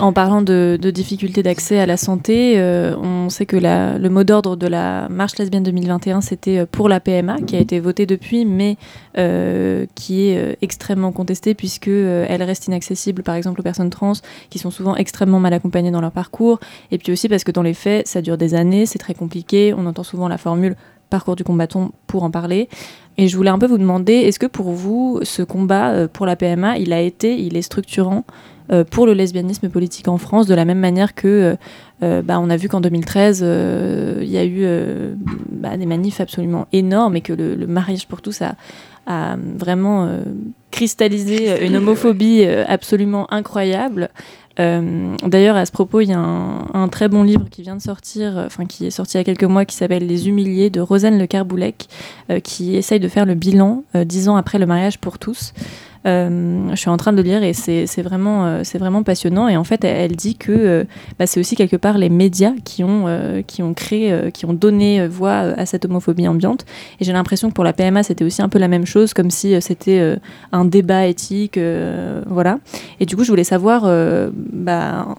En 0.00 0.12
parlant 0.12 0.42
de, 0.42 0.78
difficultés 0.94 1.42
d'accès 1.42 1.78
à 1.80 1.86
la 1.86 1.96
santé, 1.96 2.54
euh, 2.56 2.96
on 2.96 3.28
sait 3.30 3.46
que 3.46 3.56
le 3.56 4.08
mot 4.08 4.22
d'ordre 4.22 4.54
de 4.56 4.66
la 4.66 5.08
marche 5.08 5.38
lesbienne 5.38 5.64
2021, 5.64 6.20
c'était 6.20 6.58
euh, 6.58 6.66
pour 6.70 6.88
la 6.88 7.00
PMA, 7.00 7.40
qui 7.42 7.56
a 7.56 7.58
été 7.58 7.80
votée 7.80 8.06
depuis, 8.06 8.44
mais 8.44 8.76
euh, 9.16 9.86
qui 9.96 10.28
est 10.28 10.56
extrêmement 10.62 11.10
contestée 11.10 11.54
puisque 11.54 11.88
elle 11.88 12.42
reste 12.42 12.68
inaccessible, 12.68 13.22
par 13.22 13.34
exemple, 13.34 13.60
aux 13.60 13.64
personnes 13.64 13.90
trans, 13.90 14.12
qui 14.50 14.58
sont 14.58 14.70
souvent 14.70 14.94
extrêmement 14.94 15.40
mal 15.40 15.54
accompagnées 15.54 15.90
dans 15.90 16.00
leur 16.00 16.12
parcours, 16.12 16.60
et 16.90 16.98
puis 16.98 17.12
aussi 17.12 17.28
parce 17.28 17.44
que 17.44 17.50
dans 17.50 17.62
les 17.62 17.74
faits, 17.74 18.06
ça 18.06 18.22
dure 18.22 18.38
des 18.38 18.54
années, 18.54 18.86
c'est 18.86 18.98
très 18.98 19.14
compliqué, 19.14 19.74
on 19.76 19.86
entend 19.86 20.04
souvent 20.04 20.28
la 20.28 20.38
formule 20.38 20.76
parcours 21.10 21.36
du 21.36 21.44
combattant 21.44 21.92
pour 22.06 22.22
en 22.22 22.30
parler. 22.30 22.68
Et 23.18 23.26
je 23.26 23.36
voulais 23.36 23.50
un 23.50 23.58
peu 23.58 23.66
vous 23.66 23.78
demander, 23.78 24.12
est-ce 24.12 24.38
que 24.38 24.46
pour 24.46 24.70
vous, 24.70 25.18
ce 25.22 25.42
combat 25.42 25.90
euh, 25.90 26.08
pour 26.10 26.24
la 26.24 26.36
PMA, 26.36 26.78
il 26.78 26.92
a 26.92 27.00
été, 27.00 27.36
il 27.36 27.56
est 27.56 27.62
structurant 27.62 28.24
euh, 28.70 28.84
pour 28.84 29.06
le 29.06 29.12
lesbianisme 29.12 29.68
politique 29.68 30.06
en 30.06 30.18
France, 30.18 30.46
de 30.46 30.54
la 30.54 30.64
même 30.64 30.78
manière 30.78 31.16
que 31.16 31.56
euh, 32.04 32.22
bah, 32.22 32.38
on 32.38 32.48
a 32.48 32.56
vu 32.56 32.68
qu'en 32.68 32.80
2013, 32.80 33.40
il 33.40 34.28
y 34.28 34.38
a 34.38 34.44
eu 34.44 34.64
bah, 35.50 35.76
des 35.76 35.86
manifs 35.86 36.20
absolument 36.20 36.68
énormes 36.72 37.16
et 37.16 37.20
que 37.20 37.32
le, 37.32 37.66
mariage 37.66 38.06
pour 38.06 38.22
tous 38.22 38.40
a, 38.40 38.54
a 39.06 39.36
vraiment 39.36 40.08
cristallisé 40.70 41.66
une 41.66 41.76
homophobie 41.76 42.44
absolument 42.44 43.32
incroyable. 43.32 44.10
Euh, 44.60 45.16
d'ailleurs, 45.24 45.56
à 45.56 45.66
ce 45.66 45.72
propos, 45.72 46.00
il 46.00 46.08
y 46.08 46.12
a 46.12 46.18
un, 46.18 46.88
très 46.88 47.08
bon 47.08 47.22
livre 47.22 47.46
qui 47.50 47.62
vient 47.62 47.76
de 47.76 47.82
sortir, 47.82 48.36
euh, 48.36 48.46
enfin 48.46 48.66
qui 48.66 48.86
est 48.86 48.90
sorti 48.90 49.16
il 49.16 49.18
y 49.18 49.20
a 49.20 49.24
quelques 49.24 49.44
mois, 49.44 49.64
qui 49.64 49.76
s'appelle 49.76 50.06
Les 50.06 50.28
Humiliés 50.28 50.70
de 50.70 50.80
Rosanne 50.80 51.18
Le 51.18 51.26
Carboulec, 51.26 51.88
euh, 52.30 52.40
qui 52.40 52.76
essaye 52.76 53.00
de 53.00 53.08
faire 53.08 53.26
le 53.26 53.34
bilan 53.34 53.84
dix 53.94 54.28
ans 54.28 54.36
après 54.36 54.58
le 54.58 54.66
mariage 54.66 54.98
pour 54.98 55.18
tous. 55.18 55.52
Euh, 56.08 56.70
je 56.70 56.76
suis 56.76 56.88
en 56.88 56.96
train 56.96 57.12
de 57.12 57.20
lire 57.20 57.42
et 57.42 57.52
c'est 57.52 58.02
vraiment, 58.02 58.46
euh, 58.46 58.60
c'est 58.64 58.78
vraiment 58.78 59.02
passionnant. 59.02 59.48
Et 59.48 59.56
en 59.56 59.64
fait, 59.64 59.84
elle, 59.84 60.16
dit 60.16 60.36
que 60.36 60.52
euh, 60.52 60.84
bah, 61.18 61.26
c'est 61.26 61.38
aussi 61.38 61.54
quelque 61.54 61.76
part 61.76 61.98
les 61.98 62.08
médias 62.08 62.52
qui 62.64 62.82
ont, 62.82 63.04
créé, 63.74 64.30
qui 64.32 64.46
ont 64.46 64.52
donné 64.52 65.06
voix 65.06 65.32
à 65.32 65.66
cette 65.66 65.84
homophobie 65.84 66.26
ambiante. 66.28 66.64
Et 67.00 67.04
j'ai 67.04 67.12
l'impression 67.12 67.48
que 67.48 67.54
pour 67.54 67.64
la 67.64 67.72
PMA, 67.72 68.02
c'était 68.02 68.24
aussi 68.24 68.42
un 68.42 68.48
peu 68.48 68.58
la 68.58 68.68
même 68.68 68.86
chose, 68.86 69.12
comme 69.12 69.30
si 69.30 69.60
c'était 69.60 70.16
un 70.52 70.64
débat 70.64 71.06
éthique. 71.06 71.58
voilà. 72.26 72.58
Et 73.00 73.06
du 73.06 73.16
coup, 73.16 73.24
je 73.24 73.30
voulais 73.30 73.44
savoir, 73.44 73.82
bah, 74.52 75.14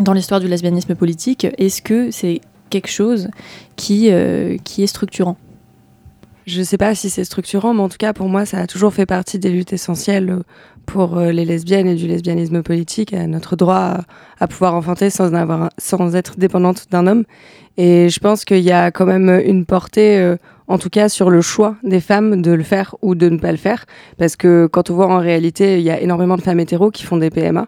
dans 0.00 0.12
l'histoire 0.12 0.40
du 0.40 0.48
lesbianisme 0.48 0.94
politique, 0.94 1.46
est-ce 1.58 1.82
que 1.82 2.10
c'est 2.10 2.40
quelque 2.70 2.88
chose 2.88 3.28
qui 3.76 4.08
est 4.08 4.86
structurant? 4.86 5.36
Je 6.46 6.62
sais 6.62 6.76
pas 6.76 6.94
si 6.94 7.08
c'est 7.08 7.24
structurant, 7.24 7.72
mais 7.72 7.80
en 7.80 7.88
tout 7.88 7.96
cas, 7.98 8.12
pour 8.12 8.28
moi, 8.28 8.44
ça 8.44 8.58
a 8.58 8.66
toujours 8.66 8.92
fait 8.92 9.06
partie 9.06 9.38
des 9.38 9.48
luttes 9.48 9.72
essentielles 9.72 10.30
euh, 10.30 10.42
pour 10.84 11.16
euh, 11.16 11.32
les 11.32 11.44
lesbiennes 11.46 11.86
et 11.86 11.94
du 11.94 12.06
lesbianisme 12.06 12.62
politique, 12.62 13.14
à 13.14 13.26
notre 13.26 13.56
droit 13.56 13.98
à, 14.38 14.46
pouvoir 14.46 14.74
enfanter 14.74 15.08
sans, 15.08 15.34
avoir, 15.34 15.70
sans 15.78 16.14
être 16.14 16.38
dépendante 16.38 16.86
d'un 16.90 17.06
homme. 17.06 17.24
Et 17.78 18.10
je 18.10 18.20
pense 18.20 18.44
qu'il 18.44 18.60
y 18.60 18.72
a 18.72 18.90
quand 18.90 19.06
même 19.06 19.30
une 19.44 19.64
portée, 19.64 20.18
euh, 20.18 20.36
en 20.68 20.78
tout 20.78 20.90
cas, 20.90 21.08
sur 21.08 21.30
le 21.30 21.40
choix 21.40 21.76
des 21.82 22.00
femmes 22.00 22.42
de 22.42 22.52
le 22.52 22.62
faire 22.62 22.94
ou 23.00 23.14
de 23.14 23.28
ne 23.30 23.38
pas 23.38 23.50
le 23.50 23.58
faire. 23.58 23.86
Parce 24.18 24.36
que 24.36 24.66
quand 24.66 24.90
on 24.90 24.94
voit 24.94 25.08
en 25.08 25.18
réalité, 25.18 25.78
il 25.78 25.84
y 25.84 25.90
a 25.90 26.00
énormément 26.00 26.36
de 26.36 26.42
femmes 26.42 26.60
hétéros 26.60 26.90
qui 26.90 27.04
font 27.04 27.16
des 27.16 27.30
PMA 27.30 27.66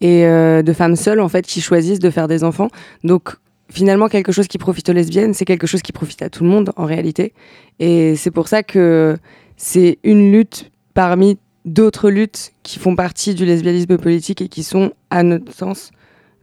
et 0.00 0.24
de 0.26 0.72
femmes 0.74 0.96
seules, 0.96 1.20
en 1.20 1.28
fait, 1.30 1.46
qui 1.46 1.62
choisissent 1.62 2.00
de 2.00 2.10
faire 2.10 2.28
des 2.28 2.44
enfants. 2.44 2.68
Donc, 3.02 3.36
finalement 3.68 4.08
quelque 4.08 4.32
chose 4.32 4.48
qui 4.48 4.58
profite 4.58 4.88
aux 4.88 4.92
lesbiennes, 4.92 5.34
c'est 5.34 5.44
quelque 5.44 5.66
chose 5.66 5.82
qui 5.82 5.92
profite 5.92 6.22
à 6.22 6.30
tout 6.30 6.44
le 6.44 6.50
monde 6.50 6.72
en 6.76 6.84
réalité. 6.84 7.32
Et 7.78 8.16
c'est 8.16 8.30
pour 8.30 8.48
ça 8.48 8.62
que 8.62 9.16
c'est 9.56 9.98
une 10.04 10.32
lutte 10.32 10.70
parmi 10.94 11.38
d'autres 11.64 12.10
luttes 12.10 12.52
qui 12.62 12.78
font 12.78 12.94
partie 12.94 13.34
du 13.34 13.44
lesbianisme 13.44 13.98
politique 13.98 14.40
et 14.40 14.48
qui 14.48 14.62
sont, 14.62 14.92
à 15.10 15.22
notre 15.22 15.52
sens, 15.52 15.90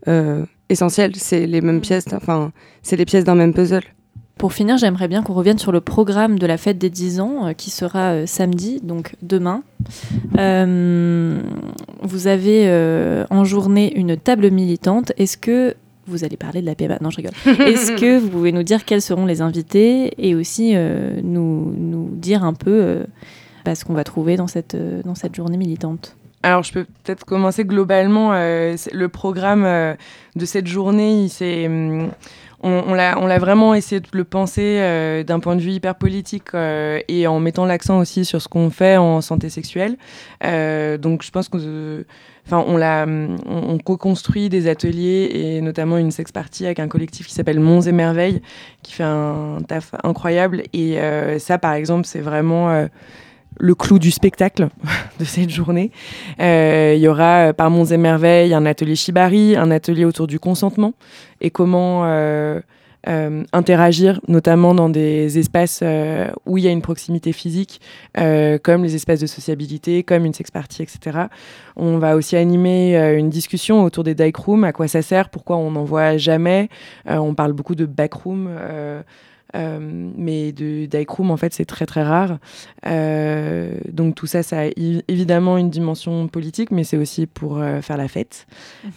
euh, 0.08 0.46
essentielles. 0.70 1.16
C'est 1.16 1.48
les 1.48 1.62
mêmes 1.62 1.82
pièces, 1.82 2.06
enfin, 2.14 2.52
c'est 2.82 2.98
les 2.98 3.06
pièces 3.06 3.24
d'un 3.24 3.36
même 3.36 3.54
puzzle. 3.54 3.84
Pour 4.38 4.52
finir, 4.52 4.78
j'aimerais 4.78 5.08
bien 5.08 5.22
qu'on 5.24 5.34
revienne 5.34 5.60
sur 5.60 5.72
le 5.72 5.80
programme 5.80 6.40
de 6.40 6.46
la 6.48 6.58
fête 6.58 6.78
des 6.78 6.90
10 6.90 7.20
ans 7.22 7.48
euh, 7.48 7.54
qui 7.54 7.70
sera 7.70 8.12
euh, 8.12 8.26
samedi, 8.26 8.82
donc 8.84 9.16
demain. 9.22 9.64
Euh, 10.38 11.42
vous 12.02 12.28
avez 12.28 13.26
en 13.30 13.44
journée 13.44 13.94
une 13.96 14.18
table 14.18 14.50
militante. 14.50 15.12
Est-ce 15.18 15.38
que 15.38 15.76
vous 16.08 16.24
allez 16.24 16.38
parler 16.38 16.62
de 16.62 16.66
la 16.66 16.76
PMA 16.76 16.98
Non, 17.02 17.10
je 17.10 17.18
rigole. 17.18 17.34
Est-ce 17.68 17.94
que 17.94 18.20
vous 18.20 18.30
pouvez 18.30 18.52
nous 18.52 18.64
dire 18.64 18.86
quels 18.86 19.02
seront 19.02 19.26
les 19.26 19.42
invités 19.42 20.14
et 20.18 20.36
aussi 20.36 20.76
nous, 20.76 21.74
nous, 21.78 22.10
dire 22.14 22.44
un 22.44 22.54
peu 22.54 23.06
bah, 23.66 23.76
ce 23.76 23.86
qu'on 23.86 23.94
va 23.94 24.04
trouver 24.04 24.36
dans 24.36 24.48
cette, 24.48 24.76
dans 24.76 25.16
cette 25.16 25.36
journée 25.36 25.58
militante? 25.58 26.16
Alors, 26.46 26.64
je 26.64 26.74
peux 26.74 26.84
peut-être 26.84 27.26
commencer 27.26 27.64
globalement. 27.64 28.34
le 28.34 29.08
programme 29.08 29.64
de 30.36 30.46
cette 30.46 30.68
journée, 30.68 31.24
il 31.24 31.30
s'est 31.30 31.70
hum, 32.64 32.84
on, 32.88 32.94
l'a 32.94 33.40
vraiment 33.40 33.74
essayé 33.74 34.00
de 34.00 34.08
le 34.14 34.24
penser 34.24 34.78
euh, 34.80 35.24
d'un 35.24 35.40
point 35.40 35.56
de 35.56 35.62
vue 35.62 35.72
hyper 35.72 35.96
politique 35.96 36.54
euh, 36.54 37.00
et 37.08 37.28
en 37.28 37.40
mettant 37.40 37.66
l'accent 37.66 38.00
aussi 38.00 38.26
sur 38.26 38.42
ce 38.42 38.48
qu'on 38.48 38.70
fait 38.70 38.98
en 38.98 39.22
santé 39.22 39.50
sexuelle. 39.50 39.98
Euh, 40.44 40.98
donc 40.98 41.24
je 41.24 41.32
pense 41.32 41.50
que 41.50 42.06
enfin 42.46 42.64
on 42.68 42.82
on, 43.46 43.78
co-construit 43.78 44.50
des 44.50 44.68
ateliers 44.68 45.30
et 45.34 45.62
notamment 45.62 45.98
une 45.98 46.12
sex 46.12 46.32
party 46.32 46.66
avec 46.66 46.80
un 46.80 46.88
collectif 46.88 47.28
qui 47.28 47.34
s'appelle 47.34 47.60
Monts 47.60 47.82
et 47.82 47.92
Merveilles 47.92 48.42
qui 48.82 48.94
fait 48.94 49.04
un 49.04 49.60
taf 49.68 49.94
incroyable 50.04 50.64
et 50.74 51.00
ça 51.40 51.58
par 51.58 51.74
exemple 51.74 52.06
c'est 52.06 52.20
vraiment 52.20 52.88
le 53.60 53.76
clou 53.76 54.00
du 54.00 54.12
spectacle 54.12 54.70
de 55.20 55.26
cette 55.26 55.50
journée. 55.50 55.92
Il 56.40 57.00
y 57.00 57.08
aura 57.08 57.54
par 57.54 57.70
Monts 57.70 57.86
et 57.86 57.98
Merveilles 57.98 58.54
un 58.54 58.66
atelier 58.66 58.96
Shibari, 58.96 59.56
un 59.56 59.72
atelier 59.72 60.06
autour 60.06 60.28
du 60.28 60.40
consentement 60.40 60.94
et 61.42 61.52
comment 61.52 62.06
euh, 62.06 62.60
euh, 63.08 63.44
interagir, 63.52 64.22
notamment 64.28 64.74
dans 64.74 64.90
des 64.90 65.38
espaces 65.38 65.82
euh, 65.84 66.30
où 66.46 66.58
il 66.58 66.64
y 66.64 66.68
a 66.68 66.72
une 66.72 66.82
proximité 66.82 67.34
physique, 67.34 67.82
comme 68.16 68.84
les 68.84 68.96
espaces 68.96 69.20
de 69.20 69.28
sociabilité, 69.28 70.04
comme 70.04 70.26
une 70.26 70.34
sex 70.34 70.50
party, 70.50 70.84
etc. 70.84 71.28
On 71.76 71.98
va 71.98 72.16
aussi 72.16 72.36
animer 72.38 72.96
une 73.18 73.30
discussion 73.30 73.84
autour 73.84 74.04
des 74.04 74.16
dyke 74.16 74.38
rooms, 74.38 74.64
à 74.64 74.72
quoi 74.72 74.88
ça 74.88 75.02
sert, 75.02 75.30
pourquoi 75.30 75.58
on 75.58 75.72
n'en 75.72 75.84
voit 75.84 76.18
jamais. 76.18 76.70
on 77.06 77.36
parle 77.36 77.54
beaucoup 77.54 77.76
de 77.76 77.86
backroom. 77.86 78.50
Euh, 79.56 79.80
mais 79.80 80.52
de 80.52 80.88
room 81.08 81.32
en 81.32 81.38
fait, 81.38 81.54
c'est 81.54 81.66
très 81.66 81.86
très 81.86 82.04
rare. 82.04 82.38
Euh, 82.86 83.76
donc 83.92 84.16
tout 84.16 84.28
ça, 84.28 84.44
ça 84.44 84.62
a 84.62 84.66
évidemment 85.08 85.58
une 85.58 85.70
dimension 85.70 86.28
politique, 86.28 86.72
mais 86.72 86.84
c'est 86.84 86.98
aussi 86.98 87.28
pour 87.28 87.60
euh, 87.60 87.82
faire 87.82 87.98
la 87.98 88.08
fête. 88.08 88.48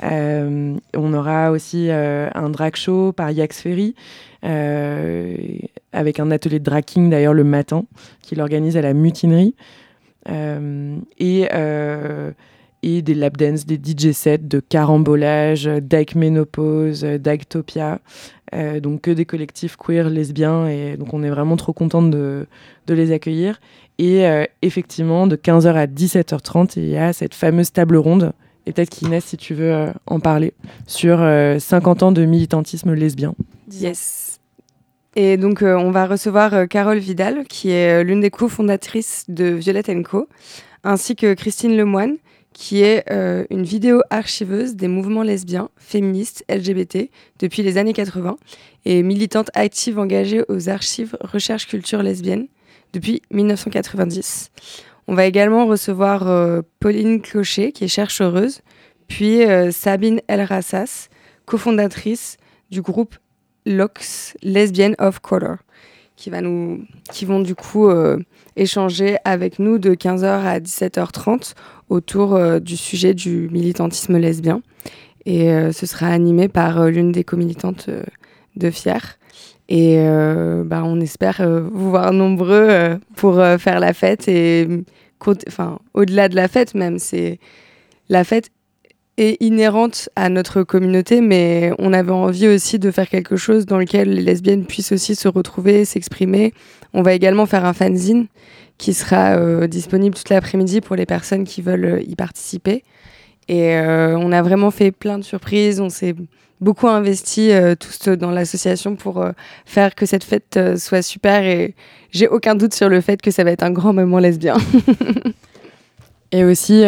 Mhm. 0.02 0.80
on 0.96 1.14
aura 1.14 1.50
aussi 1.50 1.90
un 1.90 2.50
drag 2.50 2.76
show 2.76 3.12
par 3.12 3.30
Yax 3.30 3.60
Ferry. 3.60 3.94
avec 4.42 6.20
un 6.20 6.30
atelier 6.30 6.58
de 6.58 6.64
draking 6.64 7.10
d'ailleurs 7.10 7.34
le 7.34 7.44
matin 7.44 7.84
qu'il 8.22 8.40
organise 8.40 8.76
à 8.76 8.82
la 8.82 8.92
mutinerie 8.94 9.54
et 10.28 11.48
et 12.86 13.02
des 13.02 13.14
lap 13.14 13.36
dance, 13.36 13.66
des 13.66 13.80
DJ 13.82 14.12
sets 14.12 14.38
de 14.38 14.60
carambolage, 14.60 15.64
d'Ike 15.64 16.14
Ménopause, 16.14 17.02
d'Ictopia. 17.02 17.98
Euh, 18.54 18.78
donc 18.78 19.00
que 19.00 19.10
des 19.10 19.24
collectifs 19.24 19.76
queer, 19.76 20.08
lesbiens, 20.08 20.68
et 20.68 20.96
donc 20.96 21.12
on 21.12 21.24
est 21.24 21.30
vraiment 21.30 21.56
trop 21.56 21.72
contente 21.72 22.12
de, 22.12 22.46
de 22.86 22.94
les 22.94 23.10
accueillir. 23.10 23.60
Et 23.98 24.24
euh, 24.24 24.44
effectivement, 24.62 25.26
de 25.26 25.34
15h 25.34 25.74
à 25.74 25.86
17h30, 25.86 26.74
il 26.76 26.88
y 26.88 26.96
a 26.96 27.12
cette 27.12 27.34
fameuse 27.34 27.72
table 27.72 27.96
ronde, 27.96 28.32
et 28.64 28.72
peut-être 28.72 28.90
qu'Inès, 28.90 29.24
si 29.24 29.36
tu 29.36 29.54
veux 29.54 29.72
euh, 29.72 29.92
en 30.06 30.20
parler, 30.20 30.54
sur 30.86 31.18
50 31.58 32.04
ans 32.04 32.12
de 32.12 32.24
militantisme 32.24 32.92
lesbien. 32.92 33.34
Yes. 33.72 34.38
Et 35.16 35.36
donc, 35.36 35.62
on 35.62 35.90
va 35.90 36.06
recevoir 36.06 36.68
Carole 36.68 36.98
Vidal, 36.98 37.46
qui 37.48 37.70
est 37.70 38.04
l'une 38.04 38.20
des 38.20 38.30
cofondatrices 38.30 39.24
de 39.28 39.46
Violette 39.46 39.90
Co, 40.04 40.28
ainsi 40.84 41.16
que 41.16 41.34
Christine 41.34 41.76
Lemoine, 41.76 42.16
qui 42.56 42.82
est 42.82 43.04
euh, 43.10 43.44
une 43.50 43.64
vidéo 43.64 44.00
archiveuse 44.08 44.76
des 44.76 44.88
mouvements 44.88 45.22
lesbiens, 45.22 45.68
féministes, 45.76 46.42
LGBT 46.48 47.10
depuis 47.38 47.62
les 47.62 47.76
années 47.76 47.92
80 47.92 48.38
et 48.86 49.02
militante 49.02 49.50
active 49.52 49.98
engagée 49.98 50.42
aux 50.48 50.70
archives 50.70 51.18
recherche 51.20 51.66
culture 51.66 52.02
lesbienne 52.02 52.48
depuis 52.94 53.20
1990. 53.30 54.52
On 55.06 55.14
va 55.14 55.26
également 55.26 55.66
recevoir 55.66 56.26
euh, 56.28 56.62
Pauline 56.80 57.20
Clocher, 57.20 57.72
qui 57.72 57.84
est 57.84 57.88
chercheuse, 57.88 58.62
puis 59.06 59.44
euh, 59.44 59.70
Sabine 59.70 60.22
El 60.26 60.40
Rassas, 60.40 61.10
cofondatrice 61.44 62.38
du 62.70 62.80
groupe 62.80 63.16
LOX, 63.66 64.34
Lesbian 64.42 64.92
of 64.98 65.20
Color, 65.20 65.58
qui, 66.16 66.30
va 66.30 66.40
nous, 66.40 66.84
qui 67.12 67.24
vont 67.24 67.40
du 67.40 67.54
coup 67.54 67.88
échanger 68.56 69.16
avec 69.24 69.58
nous 69.58 69.78
de 69.78 69.94
15h 69.94 70.24
à 70.24 70.58
17h30 70.58 71.54
autour 71.88 72.34
euh, 72.34 72.58
du 72.58 72.76
sujet 72.76 73.14
du 73.14 73.48
militantisme 73.50 74.16
lesbien. 74.16 74.62
Et 75.24 75.50
euh, 75.50 75.72
ce 75.72 75.86
sera 75.86 76.08
animé 76.08 76.48
par 76.48 76.80
euh, 76.80 76.90
l'une 76.90 77.12
des 77.12 77.24
co-militantes 77.24 77.90
de 78.56 78.70
FIER. 78.70 78.98
Et 79.68 79.98
bah, 80.64 80.82
on 80.84 81.00
espère 81.00 81.42
vous 81.72 81.90
voir 81.90 82.12
nombreux 82.12 83.00
pour 83.16 83.42
faire 83.58 83.80
la 83.80 83.92
fête. 83.94 84.28
Et 84.28 84.68
enfin, 85.48 85.80
au-delà 85.92 86.28
de 86.28 86.36
la 86.36 86.46
fête 86.46 86.76
même, 86.76 87.00
c'est 87.00 87.40
la 88.08 88.22
fête 88.22 88.50
est 89.18 89.42
inhérente 89.42 90.08
à 90.14 90.28
notre 90.28 90.62
communauté, 90.62 91.20
mais 91.20 91.72
on 91.78 91.92
avait 91.92 92.10
envie 92.10 92.48
aussi 92.48 92.78
de 92.78 92.90
faire 92.90 93.08
quelque 93.08 93.36
chose 93.36 93.66
dans 93.66 93.78
lequel 93.78 94.12
les 94.12 94.22
lesbiennes 94.22 94.66
puissent 94.66 94.92
aussi 94.92 95.14
se 95.14 95.28
retrouver, 95.28 95.84
s'exprimer. 95.84 96.52
On 96.92 97.02
va 97.02 97.14
également 97.14 97.46
faire 97.46 97.64
un 97.64 97.72
fanzine 97.72 98.26
qui 98.78 98.92
sera 98.92 99.36
euh, 99.36 99.66
disponible 99.66 100.14
toute 100.14 100.28
l'après-midi 100.28 100.80
pour 100.80 100.96
les 100.96 101.06
personnes 101.06 101.44
qui 101.44 101.62
veulent 101.62 101.84
euh, 101.84 102.02
y 102.02 102.14
participer. 102.14 102.84
Et 103.48 103.76
euh, 103.76 104.18
on 104.18 104.32
a 104.32 104.42
vraiment 104.42 104.70
fait 104.70 104.90
plein 104.90 105.18
de 105.18 105.24
surprises, 105.24 105.80
on 105.80 105.88
s'est 105.88 106.14
beaucoup 106.60 106.88
investi 106.88 107.50
tous 107.78 108.08
dans 108.08 108.30
l'association 108.30 108.96
pour 108.96 109.22
faire 109.66 109.94
que 109.94 110.06
cette 110.06 110.24
fête 110.24 110.58
soit 110.78 111.02
super 111.02 111.44
et 111.44 111.74
j'ai 112.12 112.28
aucun 112.28 112.54
doute 112.54 112.72
sur 112.72 112.88
le 112.88 113.02
fait 113.02 113.20
que 113.20 113.30
ça 113.30 113.44
va 113.44 113.50
être 113.50 113.62
un 113.62 113.70
grand 113.70 113.92
moment 113.92 114.18
lesbien. 114.18 114.56
Et 116.32 116.44
aussi, 116.44 116.82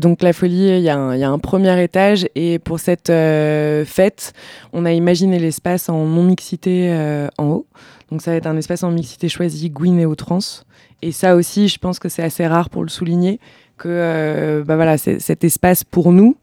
donc 0.00 0.22
la 0.22 0.32
folie, 0.32 0.78
il 0.78 0.82
y, 0.82 0.88
a 0.88 0.98
un 0.98 1.38
premier 1.38 1.82
étage 1.82 2.26
et 2.34 2.58
pour 2.58 2.80
cette 2.80 3.08
fête, 3.08 4.32
on 4.72 4.84
a 4.84 4.92
imaginé 4.92 5.38
l'espace 5.38 5.88
en 5.88 6.06
non-mixité 6.06 7.28
en 7.36 7.46
haut. 7.46 7.66
Donc 8.10 8.22
ça 8.22 8.32
va 8.32 8.38
être 8.38 8.46
un 8.46 8.56
espace 8.56 8.82
en 8.82 8.90
mixité 8.90 9.28
choisi, 9.28 9.70
Gwyn 9.70 9.98
et 9.98 10.16
trans. 10.16 10.40
Et 11.02 11.12
ça 11.12 11.36
aussi, 11.36 11.68
je 11.68 11.78
pense 11.78 11.98
que 11.98 12.08
c'est 12.08 12.22
assez 12.22 12.46
rare 12.46 12.68
pour 12.68 12.82
le 12.82 12.88
souligner, 12.88 13.40
que 13.78 13.88
euh, 13.88 14.64
bah 14.64 14.76
voilà, 14.76 14.98
cet 14.98 15.44
espace 15.44 15.84
pour 15.84 16.12
nous 16.12 16.36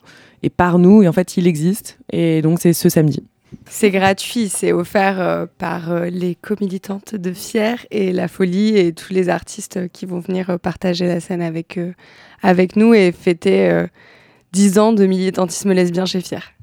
et 0.43 0.49
par 0.49 0.79
nous, 0.79 1.03
et 1.03 1.07
en 1.07 1.13
fait, 1.13 1.37
il 1.37 1.47
existe. 1.47 1.99
Et 2.11 2.41
donc, 2.41 2.59
c'est 2.59 2.73
ce 2.73 2.89
samedi. 2.89 3.23
C'est 3.65 3.91
gratuit, 3.91 4.49
c'est 4.49 4.71
offert 4.71 5.19
euh, 5.21 5.45
par 5.57 5.91
euh, 5.91 6.05
les 6.05 6.35
co-militantes 6.35 7.15
de 7.15 7.31
Fier 7.31 7.85
et 7.91 8.11
La 8.11 8.27
Folie 8.27 8.77
et 8.77 8.93
tous 8.93 9.13
les 9.13 9.29
artistes 9.29 9.89
qui 9.89 10.05
vont 10.05 10.19
venir 10.19 10.59
partager 10.59 11.07
la 11.07 11.19
scène 11.19 11.41
avec, 11.41 11.79
avec 12.41 12.75
nous 12.75 12.93
et 12.93 13.11
fêter 13.11 13.85
10 14.53 14.79
ans 14.79 14.93
de 14.93 15.05
militantisme 15.05 15.71
lesbien 15.71 16.05
chez 16.05 16.21
Fier. 16.21 16.53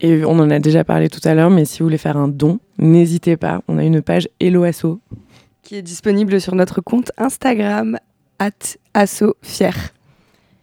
Et 0.00 0.24
on 0.24 0.38
en 0.38 0.50
a 0.50 0.58
déjà 0.58 0.84
parlé 0.84 1.08
tout 1.08 1.20
à 1.24 1.34
l'heure, 1.34 1.50
mais 1.50 1.64
si 1.64 1.78
vous 1.78 1.86
voulez 1.86 1.98
faire 1.98 2.16
un 2.16 2.28
don, 2.28 2.58
n'hésitez 2.78 3.36
pas. 3.36 3.62
On 3.68 3.78
a 3.78 3.84
une 3.84 4.02
page 4.02 4.28
Helloasso 4.40 5.00
qui 5.62 5.76
est 5.76 5.82
disponible 5.82 6.40
sur 6.40 6.54
notre 6.54 6.80
compte 6.80 7.10
Instagram, 7.16 7.98
@assofier. 8.92 9.70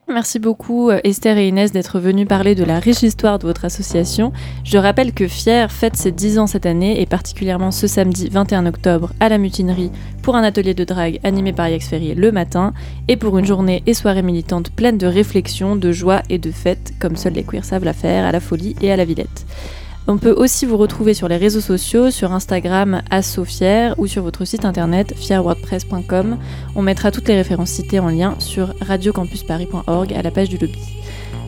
Merci 0.08 0.40
beaucoup 0.40 0.90
euh, 0.90 1.00
Esther 1.04 1.38
et 1.38 1.48
Inès 1.48 1.72
d'être 1.72 2.00
venues 2.00 2.26
parler 2.26 2.56
de 2.56 2.64
la 2.64 2.80
riche 2.80 3.04
histoire 3.04 3.40
de 3.40 3.48
votre 3.48 3.66
association. 3.66 4.34
Je 4.64 4.78
rappelle 4.78 5.14
que 5.14 5.28
Fier 5.28 5.72
fête 5.72 5.96
ses 5.96 6.12
10 6.12 6.40
ans 6.40 6.48
cette 6.48 6.66
année 6.66 7.02
et 7.02 7.06
particulièrement 7.06 7.72
ce 7.72 7.88
samedi 7.88 8.28
21 8.30 8.66
octobre 8.66 9.14
à 9.20 9.30
la 9.30 9.38
mutinerie 9.38 9.92
pour 10.22 10.36
un 10.36 10.44
atelier 10.44 10.74
de 10.74 10.84
drague 10.84 11.20
animé 11.24 11.54
par 11.54 11.70
Yax 11.70 11.88
Ferrier 11.88 12.16
le 12.16 12.32
matin 12.32 12.74
et 13.08 13.16
pour 13.16 13.38
une 13.38 13.46
journée 13.46 13.84
et 13.86 13.94
soirée 13.94 14.24
militante 14.24 14.72
pleine 14.72 14.98
de 14.98 15.08
réflexion, 15.08 15.76
de 15.76 15.92
joie 15.92 16.24
et 16.30 16.40
de 16.40 16.52
fête 16.52 16.94
comme 17.00 17.16
seuls 17.16 17.34
les 17.34 17.44
queers 17.44 17.64
savent 17.66 17.86
la 17.86 17.94
faire 17.94 18.26
à 18.26 18.32
la 18.32 18.40
folie 18.40 18.76
et 18.82 18.92
à 18.92 18.98
la 18.98 19.06
Villette. 19.06 19.46
On 20.08 20.18
peut 20.18 20.32
aussi 20.32 20.66
vous 20.66 20.78
retrouver 20.78 21.14
sur 21.14 21.28
les 21.28 21.38
réseaux 21.38 21.62
sociaux, 21.62 22.10
sur 22.10 22.32
Instagram 22.32 23.02
@sofier 23.22 23.92
ou 23.98 24.08
sur 24.08 24.24
votre 24.24 24.46
site 24.46 24.66
internet 24.66 25.14
fierwordpress.com. 25.16 26.38
On 26.76 26.82
mettra 26.82 27.12
toutes 27.12 27.28
les 27.28 27.36
références 27.36 27.70
citées 27.70 28.00
en 28.00 28.10
lien 28.10 28.36
sur 28.40 28.74
radiocampusparis.org 28.82 30.14
à 30.14 30.22
la 30.22 30.32
page 30.32 30.50
du 30.50 30.58
lobby. 30.58 30.80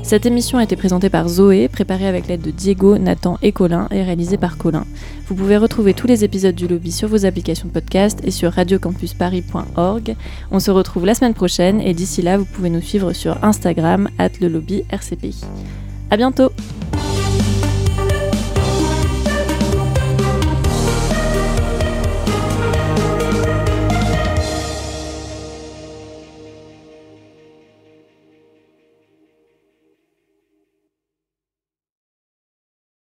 Cette 0.03 0.25
émission 0.25 0.57
a 0.57 0.63
été 0.63 0.75
présentée 0.75 1.09
par 1.09 1.29
Zoé, 1.29 1.69
préparée 1.69 2.07
avec 2.07 2.27
l'aide 2.27 2.41
de 2.41 2.51
Diego, 2.51 2.97
Nathan 2.97 3.37
et 3.41 3.53
Colin 3.53 3.87
et 3.89 4.03
réalisée 4.03 4.37
par 4.37 4.57
Colin. 4.57 4.85
Vous 5.27 5.35
pouvez 5.35 5.55
retrouver 5.55 5.93
tous 5.93 6.07
les 6.07 6.25
épisodes 6.25 6.53
du 6.53 6.67
lobby 6.67 6.91
sur 6.91 7.07
vos 7.07 7.25
applications 7.25 7.69
de 7.69 7.73
podcast 7.73 8.19
et 8.23 8.31
sur 8.31 8.51
radiocampusparis.org. 8.51 10.15
On 10.51 10.59
se 10.59 10.71
retrouve 10.71 11.05
la 11.05 11.15
semaine 11.15 11.33
prochaine 11.33 11.79
et 11.79 11.93
d'ici 11.93 12.21
là, 12.21 12.37
vous 12.37 12.45
pouvez 12.45 12.69
nous 12.69 12.81
suivre 12.81 13.13
sur 13.13 13.43
Instagram 13.45 14.09
at 14.17 14.29
le. 14.41 14.61
À 16.11 16.17
bientôt! 16.17 16.51